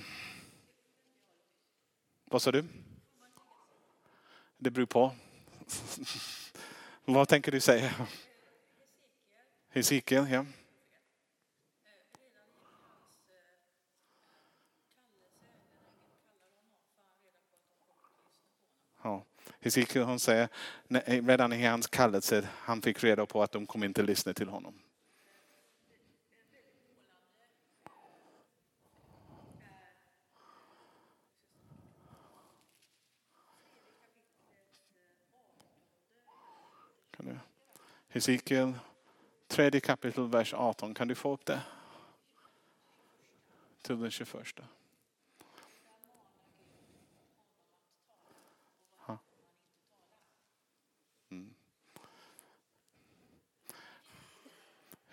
[2.26, 2.66] Vad sa du?
[4.58, 5.12] Det beror på.
[7.06, 8.08] Vad tänker du säga?
[9.70, 10.46] Hesekiel, ja.
[19.68, 20.50] Hesekiel säger,
[21.28, 24.74] redan i hans kallelse, han fick reda på att de kommer inte lyssna till honom.
[38.10, 38.74] Hesekiel,
[39.48, 40.94] tredje kapitel, vers 18.
[40.94, 41.62] Kan du få upp det?
[43.82, 44.77] Till den 21.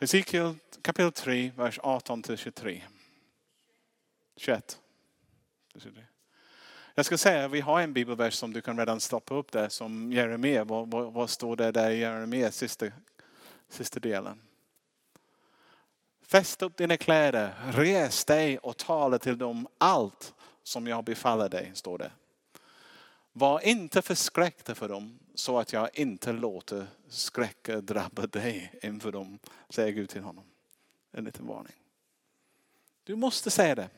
[0.05, 2.83] Hesekiel kapitel 3, vers 18 till 23.
[4.37, 4.79] 21.
[6.95, 10.13] Jag ska säga, vi har en bibelvers som du kan redan stoppa upp där som
[10.13, 10.65] Jeremia.
[10.65, 12.87] Vad, vad, vad står det där i Jeremia, sista,
[13.69, 14.41] sista delen?
[16.23, 21.71] Fäst upp dina kläder, res dig och tala till dem allt som jag befaller dig,
[21.75, 22.11] står det.
[23.37, 29.39] Var inte förskräckta för dem så att jag inte låter skräcken drabba dig inför dem,
[29.69, 30.45] säger Gud till honom.
[31.13, 31.73] En liten varning.
[33.05, 33.89] Du måste säga det.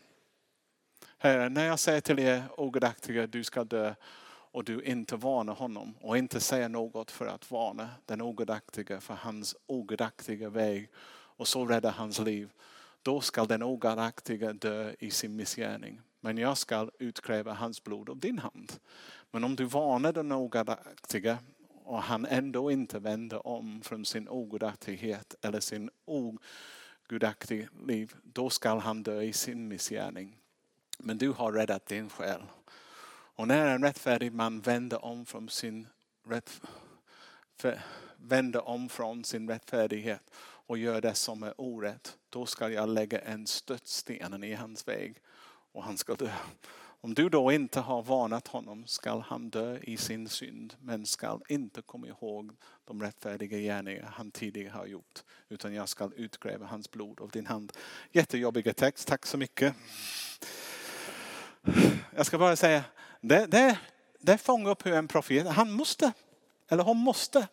[1.19, 3.95] Herre, när jag säger till er ogudaktiga, du ska dö
[4.29, 9.15] och du inte varnar honom och inte säger något för att varna den ogudaktiga för
[9.15, 12.51] hans ogudaktiga väg och så rädda hans liv.
[13.03, 16.01] Då ska den ogudaktiga dö i sin missgärning.
[16.27, 18.73] Men jag skall utkräva hans blod av din hand.
[19.31, 21.39] Men om du varnar den ogudaktige
[21.85, 28.79] och han ändå inte vänder om från sin ogudaktighet eller sin ogudaktiga liv, då skall
[28.79, 30.39] han dö i sin missgärning.
[30.99, 32.43] Men du har räddat din själ.
[33.09, 35.87] Och när en rättfärdig man vänder om från sin,
[36.29, 36.61] rätt,
[38.17, 43.21] vänder om från sin rättfärdighet och gör det som är orätt, då ska jag lägga
[43.21, 45.23] en stötsten i hans väg
[45.77, 46.31] och han ska dö.
[47.01, 51.43] Om du då inte har varnat honom skall han dö i sin synd men skall
[51.49, 52.51] inte komma ihåg
[52.85, 55.23] de rättfärdiga gärningar han tidigare har gjort.
[55.49, 57.73] Utan jag skall utkräva hans blod av din hand.
[58.13, 59.75] Jättejobbiga text, tack så mycket.
[62.17, 62.85] Jag ska bara säga,
[63.21, 63.79] det, det,
[64.21, 66.13] det fångar upp hur en profet, han måste,
[66.69, 67.49] eller hon måste.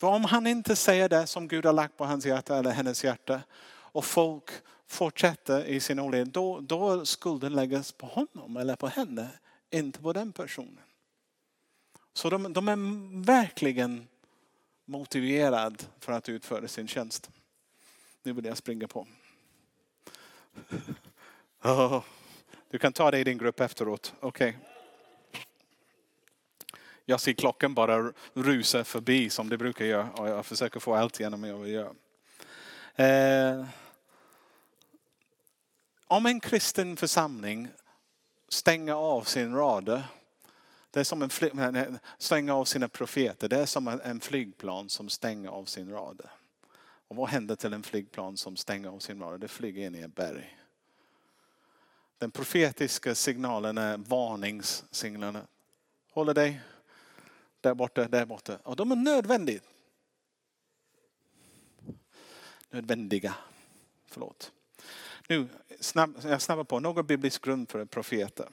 [0.00, 3.04] För om han inte säger det som Gud har lagt på hans hjärta eller hennes
[3.04, 4.50] hjärta och folk
[4.88, 9.28] fortsätter i sin oled, då, då skulden läggas på honom eller på henne,
[9.70, 10.80] inte på den personen.
[12.12, 14.08] Så de, de är verkligen
[14.84, 17.30] motiverade för att utföra sin tjänst.
[18.22, 19.06] Nu vill jag springa på.
[21.62, 22.02] Oh.
[22.70, 24.14] Du kan ta det i din grupp efteråt.
[24.20, 24.48] Okej.
[24.48, 24.60] Okay.
[27.04, 31.20] Jag ser klockan bara rusa förbi som det brukar göra och jag försöker få allt
[31.20, 31.94] igenom jag vill göra.
[32.94, 33.66] Eh,
[36.08, 37.68] om en kristen församling
[38.48, 40.02] stänger av sin radar,
[40.90, 45.08] det är som en eh, stänger av sina profeter, det är som en flygplan som
[45.08, 46.30] stänger av sin radar.
[47.08, 49.38] Och vad händer till en flygplan som stänger av sin radar?
[49.38, 50.58] Det flyger in i ett berg.
[52.18, 55.46] Den profetiska signalen är varningssignalerna.
[56.10, 56.60] Håller dig
[57.60, 58.58] där borta, där borta.
[58.62, 59.60] Och de är nödvändiga.
[62.70, 63.34] Nödvändiga.
[64.06, 64.52] Förlåt.
[65.28, 65.48] Nu,
[65.80, 66.80] snabb, jag snabbar på.
[66.80, 68.48] Någon biblisk grund för profeter.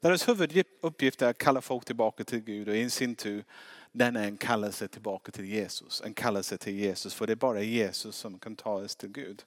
[0.00, 3.44] Deras huvuduppgift är att kalla folk tillbaka till Gud och i sin tur
[3.92, 6.02] den är en kallelse tillbaka till Jesus.
[6.04, 9.44] En kallelse till Jesus för det är bara Jesus som kan ta oss till Gud.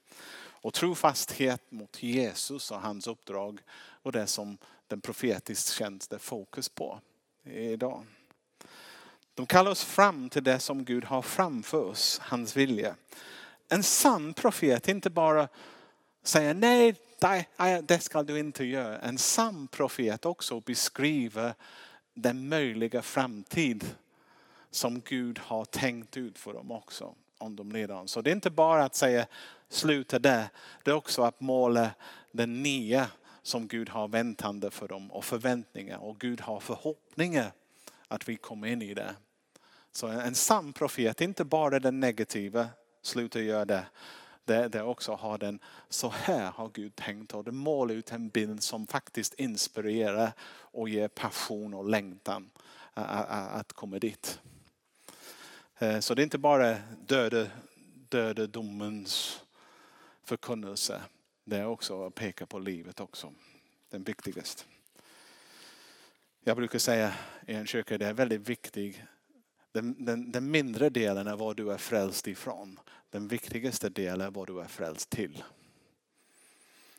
[0.61, 3.59] Och trofasthet mot Jesus och hans uppdrag
[4.03, 4.57] och det som
[4.88, 6.99] den profetiska tjänst är fokus på
[7.43, 8.05] idag.
[9.34, 12.95] De kallar oss fram till det som Gud har framför oss, hans vilja.
[13.70, 15.47] En sann profet inte bara
[16.24, 16.95] säger nej,
[17.84, 18.99] det ska du inte göra.
[18.99, 21.53] En sann profet också beskriver
[22.13, 23.95] den möjliga framtid
[24.72, 27.15] som Gud har tänkt ut för dem också.
[27.38, 29.28] Om de leder Så det är inte bara att säga
[29.70, 30.47] sluta där.
[30.84, 31.91] Det är också att måla
[32.32, 33.07] den nya
[33.41, 37.51] som Gud har väntande för dem och förväntningar och Gud har förhoppningar
[38.07, 39.15] att vi kommer in i det.
[39.91, 42.67] Så en sann profet, inte bara den negativa,
[43.01, 43.86] sluta göra det.
[44.49, 48.29] Det, där också har den, så här har Gud tänkt och det målar ut en
[48.29, 52.49] bild som faktiskt inspirerar och ger passion och längtan
[52.93, 54.39] att komma dit.
[55.77, 56.77] Eh, så det är inte bara
[57.07, 57.47] döda,
[58.09, 59.41] döda domens
[60.23, 61.01] förkunnelse.
[61.43, 63.33] Det är också att peka på livet också.
[63.89, 64.63] Den viktigaste.
[66.43, 67.13] Jag brukar säga
[67.47, 69.01] i en kyrka, det är väldigt viktigt.
[69.71, 72.79] Den, den, den, mindre delen är vad du är frälst ifrån.
[73.10, 75.43] Den viktigaste delen är vad du är frälst till.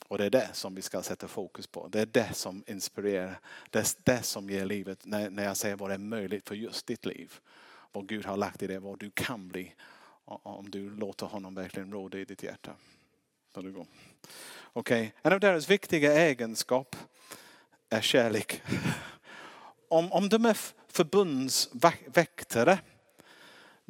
[0.09, 1.89] Och det är det som vi ska sätta fokus på.
[1.89, 3.41] Det är det som inspirerar.
[3.71, 3.87] Det är
[4.17, 5.07] det som ger livet.
[5.07, 7.41] När, när jag säger vad är möjligt för just ditt liv.
[7.93, 9.75] Vad Gud har lagt i det, vad du kan bli.
[10.25, 12.73] Om du låter honom verkligen råda i ditt hjärta.
[13.53, 13.87] Okej,
[14.73, 15.11] okay.
[15.23, 16.97] en av deras viktiga egenskap
[17.89, 18.63] är kärlek.
[19.89, 20.57] Om, om de är
[20.89, 22.79] förbundsväktare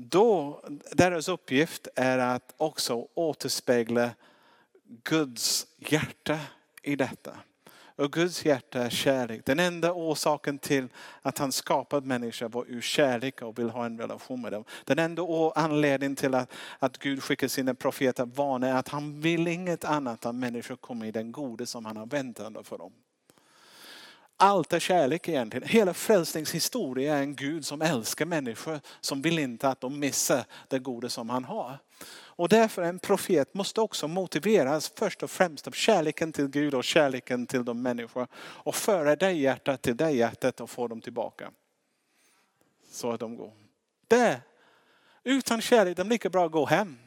[0.09, 4.11] då, deras uppgift är att också återspegla
[5.05, 6.39] Guds hjärta
[6.83, 7.37] i detta.
[7.97, 9.45] Och Guds hjärta är kärlek.
[9.45, 10.89] Den enda orsaken till
[11.23, 14.65] att han skapade människor var ur kärlek och vill ha en relation med dem.
[14.85, 15.23] Den enda
[15.55, 20.25] anledningen till att, att Gud skickar sina profeter varna är att han vill inget annat
[20.25, 22.93] än att människor kommer i den gode som han har väntat för dem.
[24.43, 25.69] Allt är kärlek egentligen.
[25.69, 30.79] Hela frälsningshistoria är en Gud som älskar människor som vill inte att de missar det
[30.79, 31.79] goda som han har.
[32.13, 36.85] Och därför en profet måste också motiveras först och främst av kärleken till Gud och
[36.85, 38.27] kärleken till de människor.
[38.35, 41.51] Och föra det hjärtat till det hjärtat och få dem tillbaka.
[42.91, 43.53] Så att de går.
[44.09, 44.41] Det,
[45.25, 46.99] utan kärlek, de lika bra att gå hem.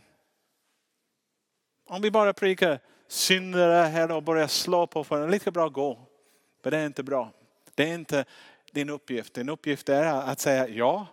[1.86, 6.07] Om vi bara predikar syndare här och börjar slå på för lika bra att gå.
[6.64, 7.32] Men det är inte bra.
[7.76, 8.26] Det är inte
[8.72, 9.34] din uppgift.
[9.34, 11.07] Din uppgift är att säga ja,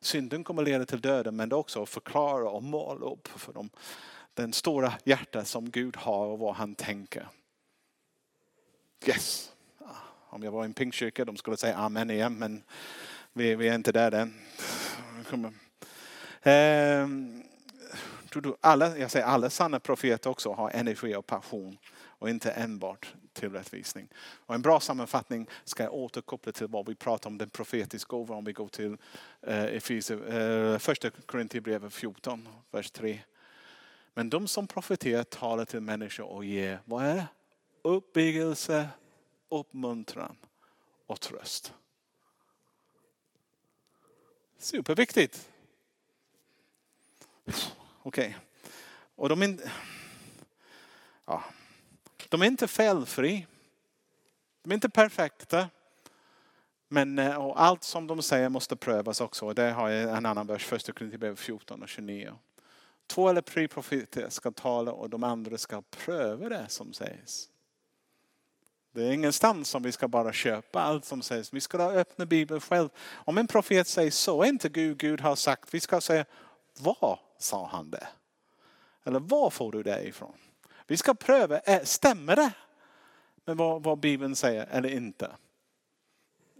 [0.00, 3.52] synden kommer leda till döden men det är också att förklara och måla upp för
[3.52, 3.70] dem
[4.34, 7.28] den stora hjärta som Gud har och vad han tänker.
[9.06, 9.52] Yes.
[9.78, 9.96] Ah,
[10.28, 12.62] om jag var i en pingstkyrka de skulle säga amen igen men
[13.32, 14.34] vi, vi är inte där än.
[16.42, 17.42] Ehm,
[18.60, 21.78] alla, jag säger alla sanna profeter också har energi och passion
[22.18, 24.08] och inte enbart tillrättvisning.
[24.46, 28.38] Och en bra sammanfattning ska jag återkoppla till vad vi pratar om den profetiska gåvan
[28.38, 28.96] om vi går till
[29.42, 33.20] eh, eh första Korintierbrevet 14, vers 3.
[34.14, 37.26] Men de som profeterar talar till människor och ger, vad är det?
[37.82, 38.88] Uppbyggelse,
[39.48, 40.36] uppmuntran
[41.06, 41.72] och tröst.
[44.58, 45.50] Superviktigt.
[48.02, 48.28] Okej.
[48.28, 48.34] Okay.
[49.14, 49.72] Och de är,
[51.24, 51.44] ja,
[52.28, 53.46] de är inte felfri.
[54.62, 55.68] De är inte perfekta.
[56.88, 59.46] Men eh, och allt som de säger måste prövas också.
[59.46, 62.32] Och det har jag en annan vers, första Korinthierbrevet 14 och 29.
[63.06, 67.48] Två eller tre profeter ska tala och de andra ska pröva det som sägs.
[68.92, 71.52] Det är ingenstans som vi ska bara köpa allt som sägs.
[71.52, 72.88] Vi ska öppna Bibeln själv.
[73.10, 75.74] Om en profet säger så är inte Gud, Gud har sagt.
[75.74, 76.24] Vi ska säga,
[76.78, 78.08] vad sa han det?
[79.04, 80.34] Eller var får du det ifrån?
[80.90, 82.52] Vi ska pröva, eh, stämmer det
[83.44, 85.30] med vad, vad Bibeln säger eller inte?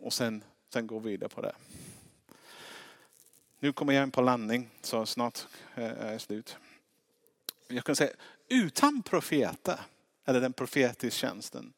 [0.01, 1.55] Och sen, sen gå vidare på det.
[3.59, 6.57] Nu kommer jag in på landning så snart eh, är jag slut.
[7.69, 8.13] Jag kan säga
[8.49, 9.81] utan profeter
[10.25, 11.73] eller den profetiska tjänsten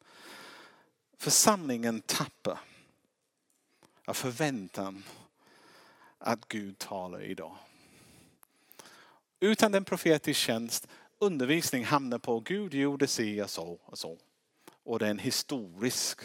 [1.17, 2.59] församlingen tappar
[4.05, 5.03] av förväntan
[6.17, 7.57] att Gud talar idag.
[9.39, 10.87] Utan den profetiska tjänst
[11.21, 14.19] undervisning hamnar på Gud gjorde si och så och så.
[14.83, 16.21] Och det är en historisk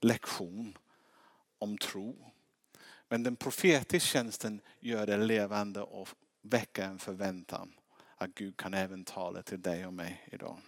[0.00, 0.78] lektion
[1.58, 2.32] om tro.
[3.08, 6.08] Men den profetiska tjänsten gör det levande och
[6.42, 7.72] väcker en förväntan
[8.16, 10.58] att Gud kan även tala till dig och mig idag.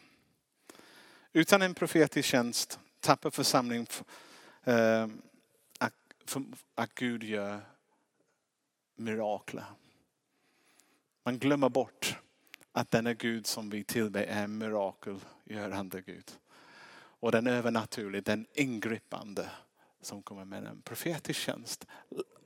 [1.32, 3.86] Utan en profetisk tjänst tappar församlingen
[4.64, 5.08] eh,
[6.74, 7.60] att Gud gör
[8.94, 9.64] mirakler.
[11.24, 12.21] Man glömmer bort
[12.72, 16.32] att denna Gud som vi tillber är en mirakelgörande Gud.
[16.94, 19.50] Och den övernaturliga, den ingripande
[20.00, 21.86] som kommer med en profetisk tjänst.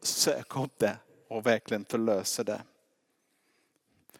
[0.02, 0.98] Sök upp det
[1.28, 2.62] och verkligen förlösa det.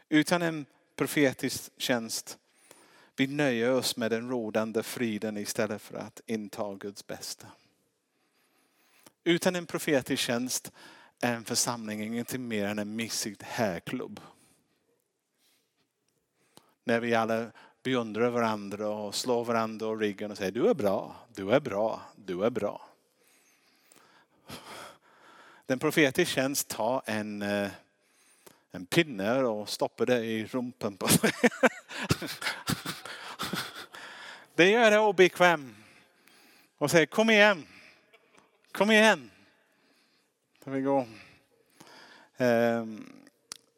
[0.08, 2.38] Utan en profetisk tjänst
[3.16, 7.46] vi nöjer oss med den rådande friden istället för att inta Guds bästa.
[9.24, 10.72] Utan en profetisk tjänst
[11.20, 14.20] är en församling ingenting mer än en mysig härklubb
[16.86, 17.46] när vi alla
[17.82, 22.00] beundrar varandra och slår varandra och ryggen och säger du är bra, du är bra,
[22.16, 22.88] du är bra.
[25.66, 27.70] Den profetiska tjänst tar en, eh,
[28.70, 31.32] en pinne och stoppar det i rumpan på sig.
[34.54, 35.76] Det gör det obekväm.
[36.78, 37.66] Och säger kom igen,
[38.72, 39.30] kom igen.
[40.64, 41.08] vi går.
[42.36, 43.15] Um,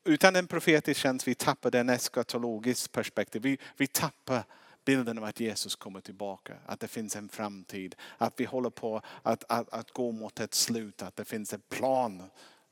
[0.08, 3.42] utan en profetisk tjänst vi tappar den eskatologisk perspektiv.
[3.42, 4.44] Vi, vi tappar
[4.84, 6.56] bilden av att Jesus kommer tillbaka.
[6.66, 7.96] Att det finns en framtid.
[8.18, 11.02] Att vi håller på att, att, att gå mot ett slut.
[11.02, 12.22] Att det finns en plan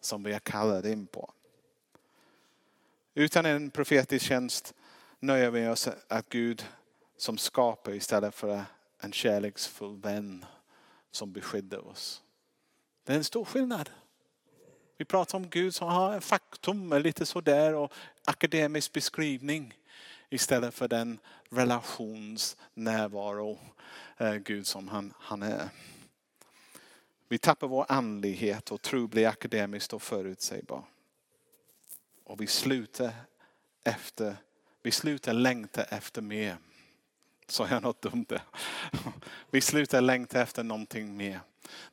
[0.01, 1.33] som vi är kallade in på.
[3.15, 4.75] Utan en profetisk tjänst
[5.21, 6.65] nöjer vi oss att Gud
[7.17, 8.65] som skapar istället för
[9.01, 10.45] en kärleksfull vän
[11.11, 12.23] som beskyddar oss.
[13.05, 13.91] Det är en stor skillnad.
[14.97, 17.93] Vi pratar om Gud som har en faktum, lite sådär och
[18.25, 19.75] akademisk beskrivning
[20.31, 21.19] istället för den
[21.51, 23.59] relationsnärvaro
[24.17, 25.69] eh, Gud som han, han är.
[27.29, 30.85] Vi tappar vår andlighet och tro blir akademiskt och förutsägbar.
[32.25, 33.13] och vi slutar
[33.85, 34.37] efter,
[34.83, 36.57] vi slutar längta efter mer.
[37.49, 38.43] Sa jag något dumt där?
[39.51, 41.41] Vi slutar längta efter någonting mer.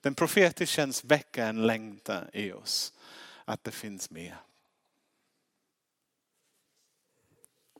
[0.01, 2.93] Den profetiska tjänst väcker en längtan i oss.
[3.45, 4.35] Att det finns mer.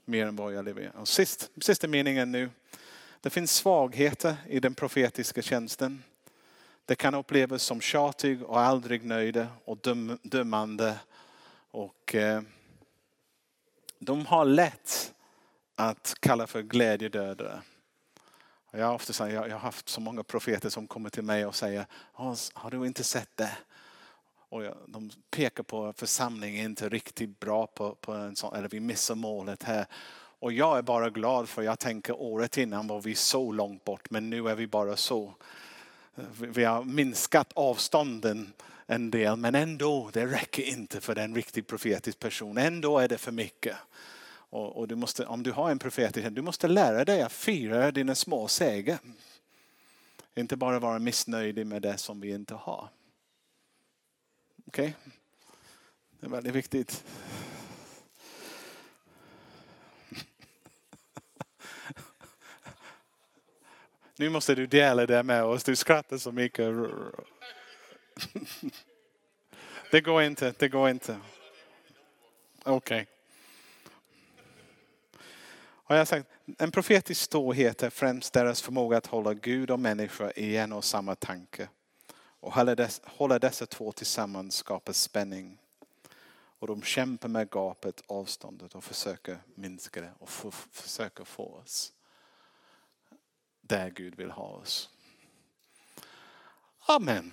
[0.06, 0.96] Mer än vad jag levererar.
[0.96, 2.50] Och sist, sista meningen nu.
[3.22, 6.04] Det finns svagheter i den profetiska tjänsten.
[6.86, 11.00] Det kan upplevas som tjatig och aldrig nöjda och döm, dömande.
[11.72, 12.42] Och eh,
[14.00, 15.14] de har lätt
[15.76, 17.62] att kalla för glädjedödare.
[18.76, 21.86] Jag har, ofta, jag har haft så många profeter som kommer till mig och säger,
[22.54, 23.58] har du inte sett det?
[24.50, 28.80] Och de pekar på att församlingen inte riktigt bra på, på en sån, eller vi
[28.80, 29.86] missar målet här.
[30.40, 34.10] Och jag är bara glad för jag tänker året innan var vi så långt bort
[34.10, 35.34] men nu är vi bara så.
[36.40, 38.54] Vi har minskat avstånden
[38.86, 42.58] en del men ändå, det räcker inte för en riktigt profetisk person.
[42.58, 43.78] Ändå är det för mycket.
[44.54, 47.92] Och, och, du måste, om du har en profetisk du måste lära dig att fira
[47.92, 48.98] dina små seger.
[50.36, 52.90] Inte bara vara missnöjd med det som vi inte har.
[54.68, 54.96] Okej?
[54.98, 55.12] Okay?
[56.20, 57.04] Det är väldigt viktigt.
[64.16, 65.64] Nu måste du dela det med oss.
[65.64, 66.76] Du skrattar så mycket.
[69.92, 71.20] Det går inte, det går inte.
[72.64, 73.02] Okej.
[73.02, 73.13] Okay.
[75.94, 80.32] Har jag sagt, en profetisk storhet är främst deras förmåga att hålla Gud och människa
[80.32, 81.70] i en och samma tanke.
[82.16, 82.54] Och
[83.04, 85.58] hålla dessa två tillsammans skapar spänning.
[86.60, 90.30] Och de kämpar med gapet, avståndet och försöker minska det och
[90.72, 91.94] försöker få oss
[93.62, 94.90] där Gud vill ha oss.
[96.80, 97.32] Amen.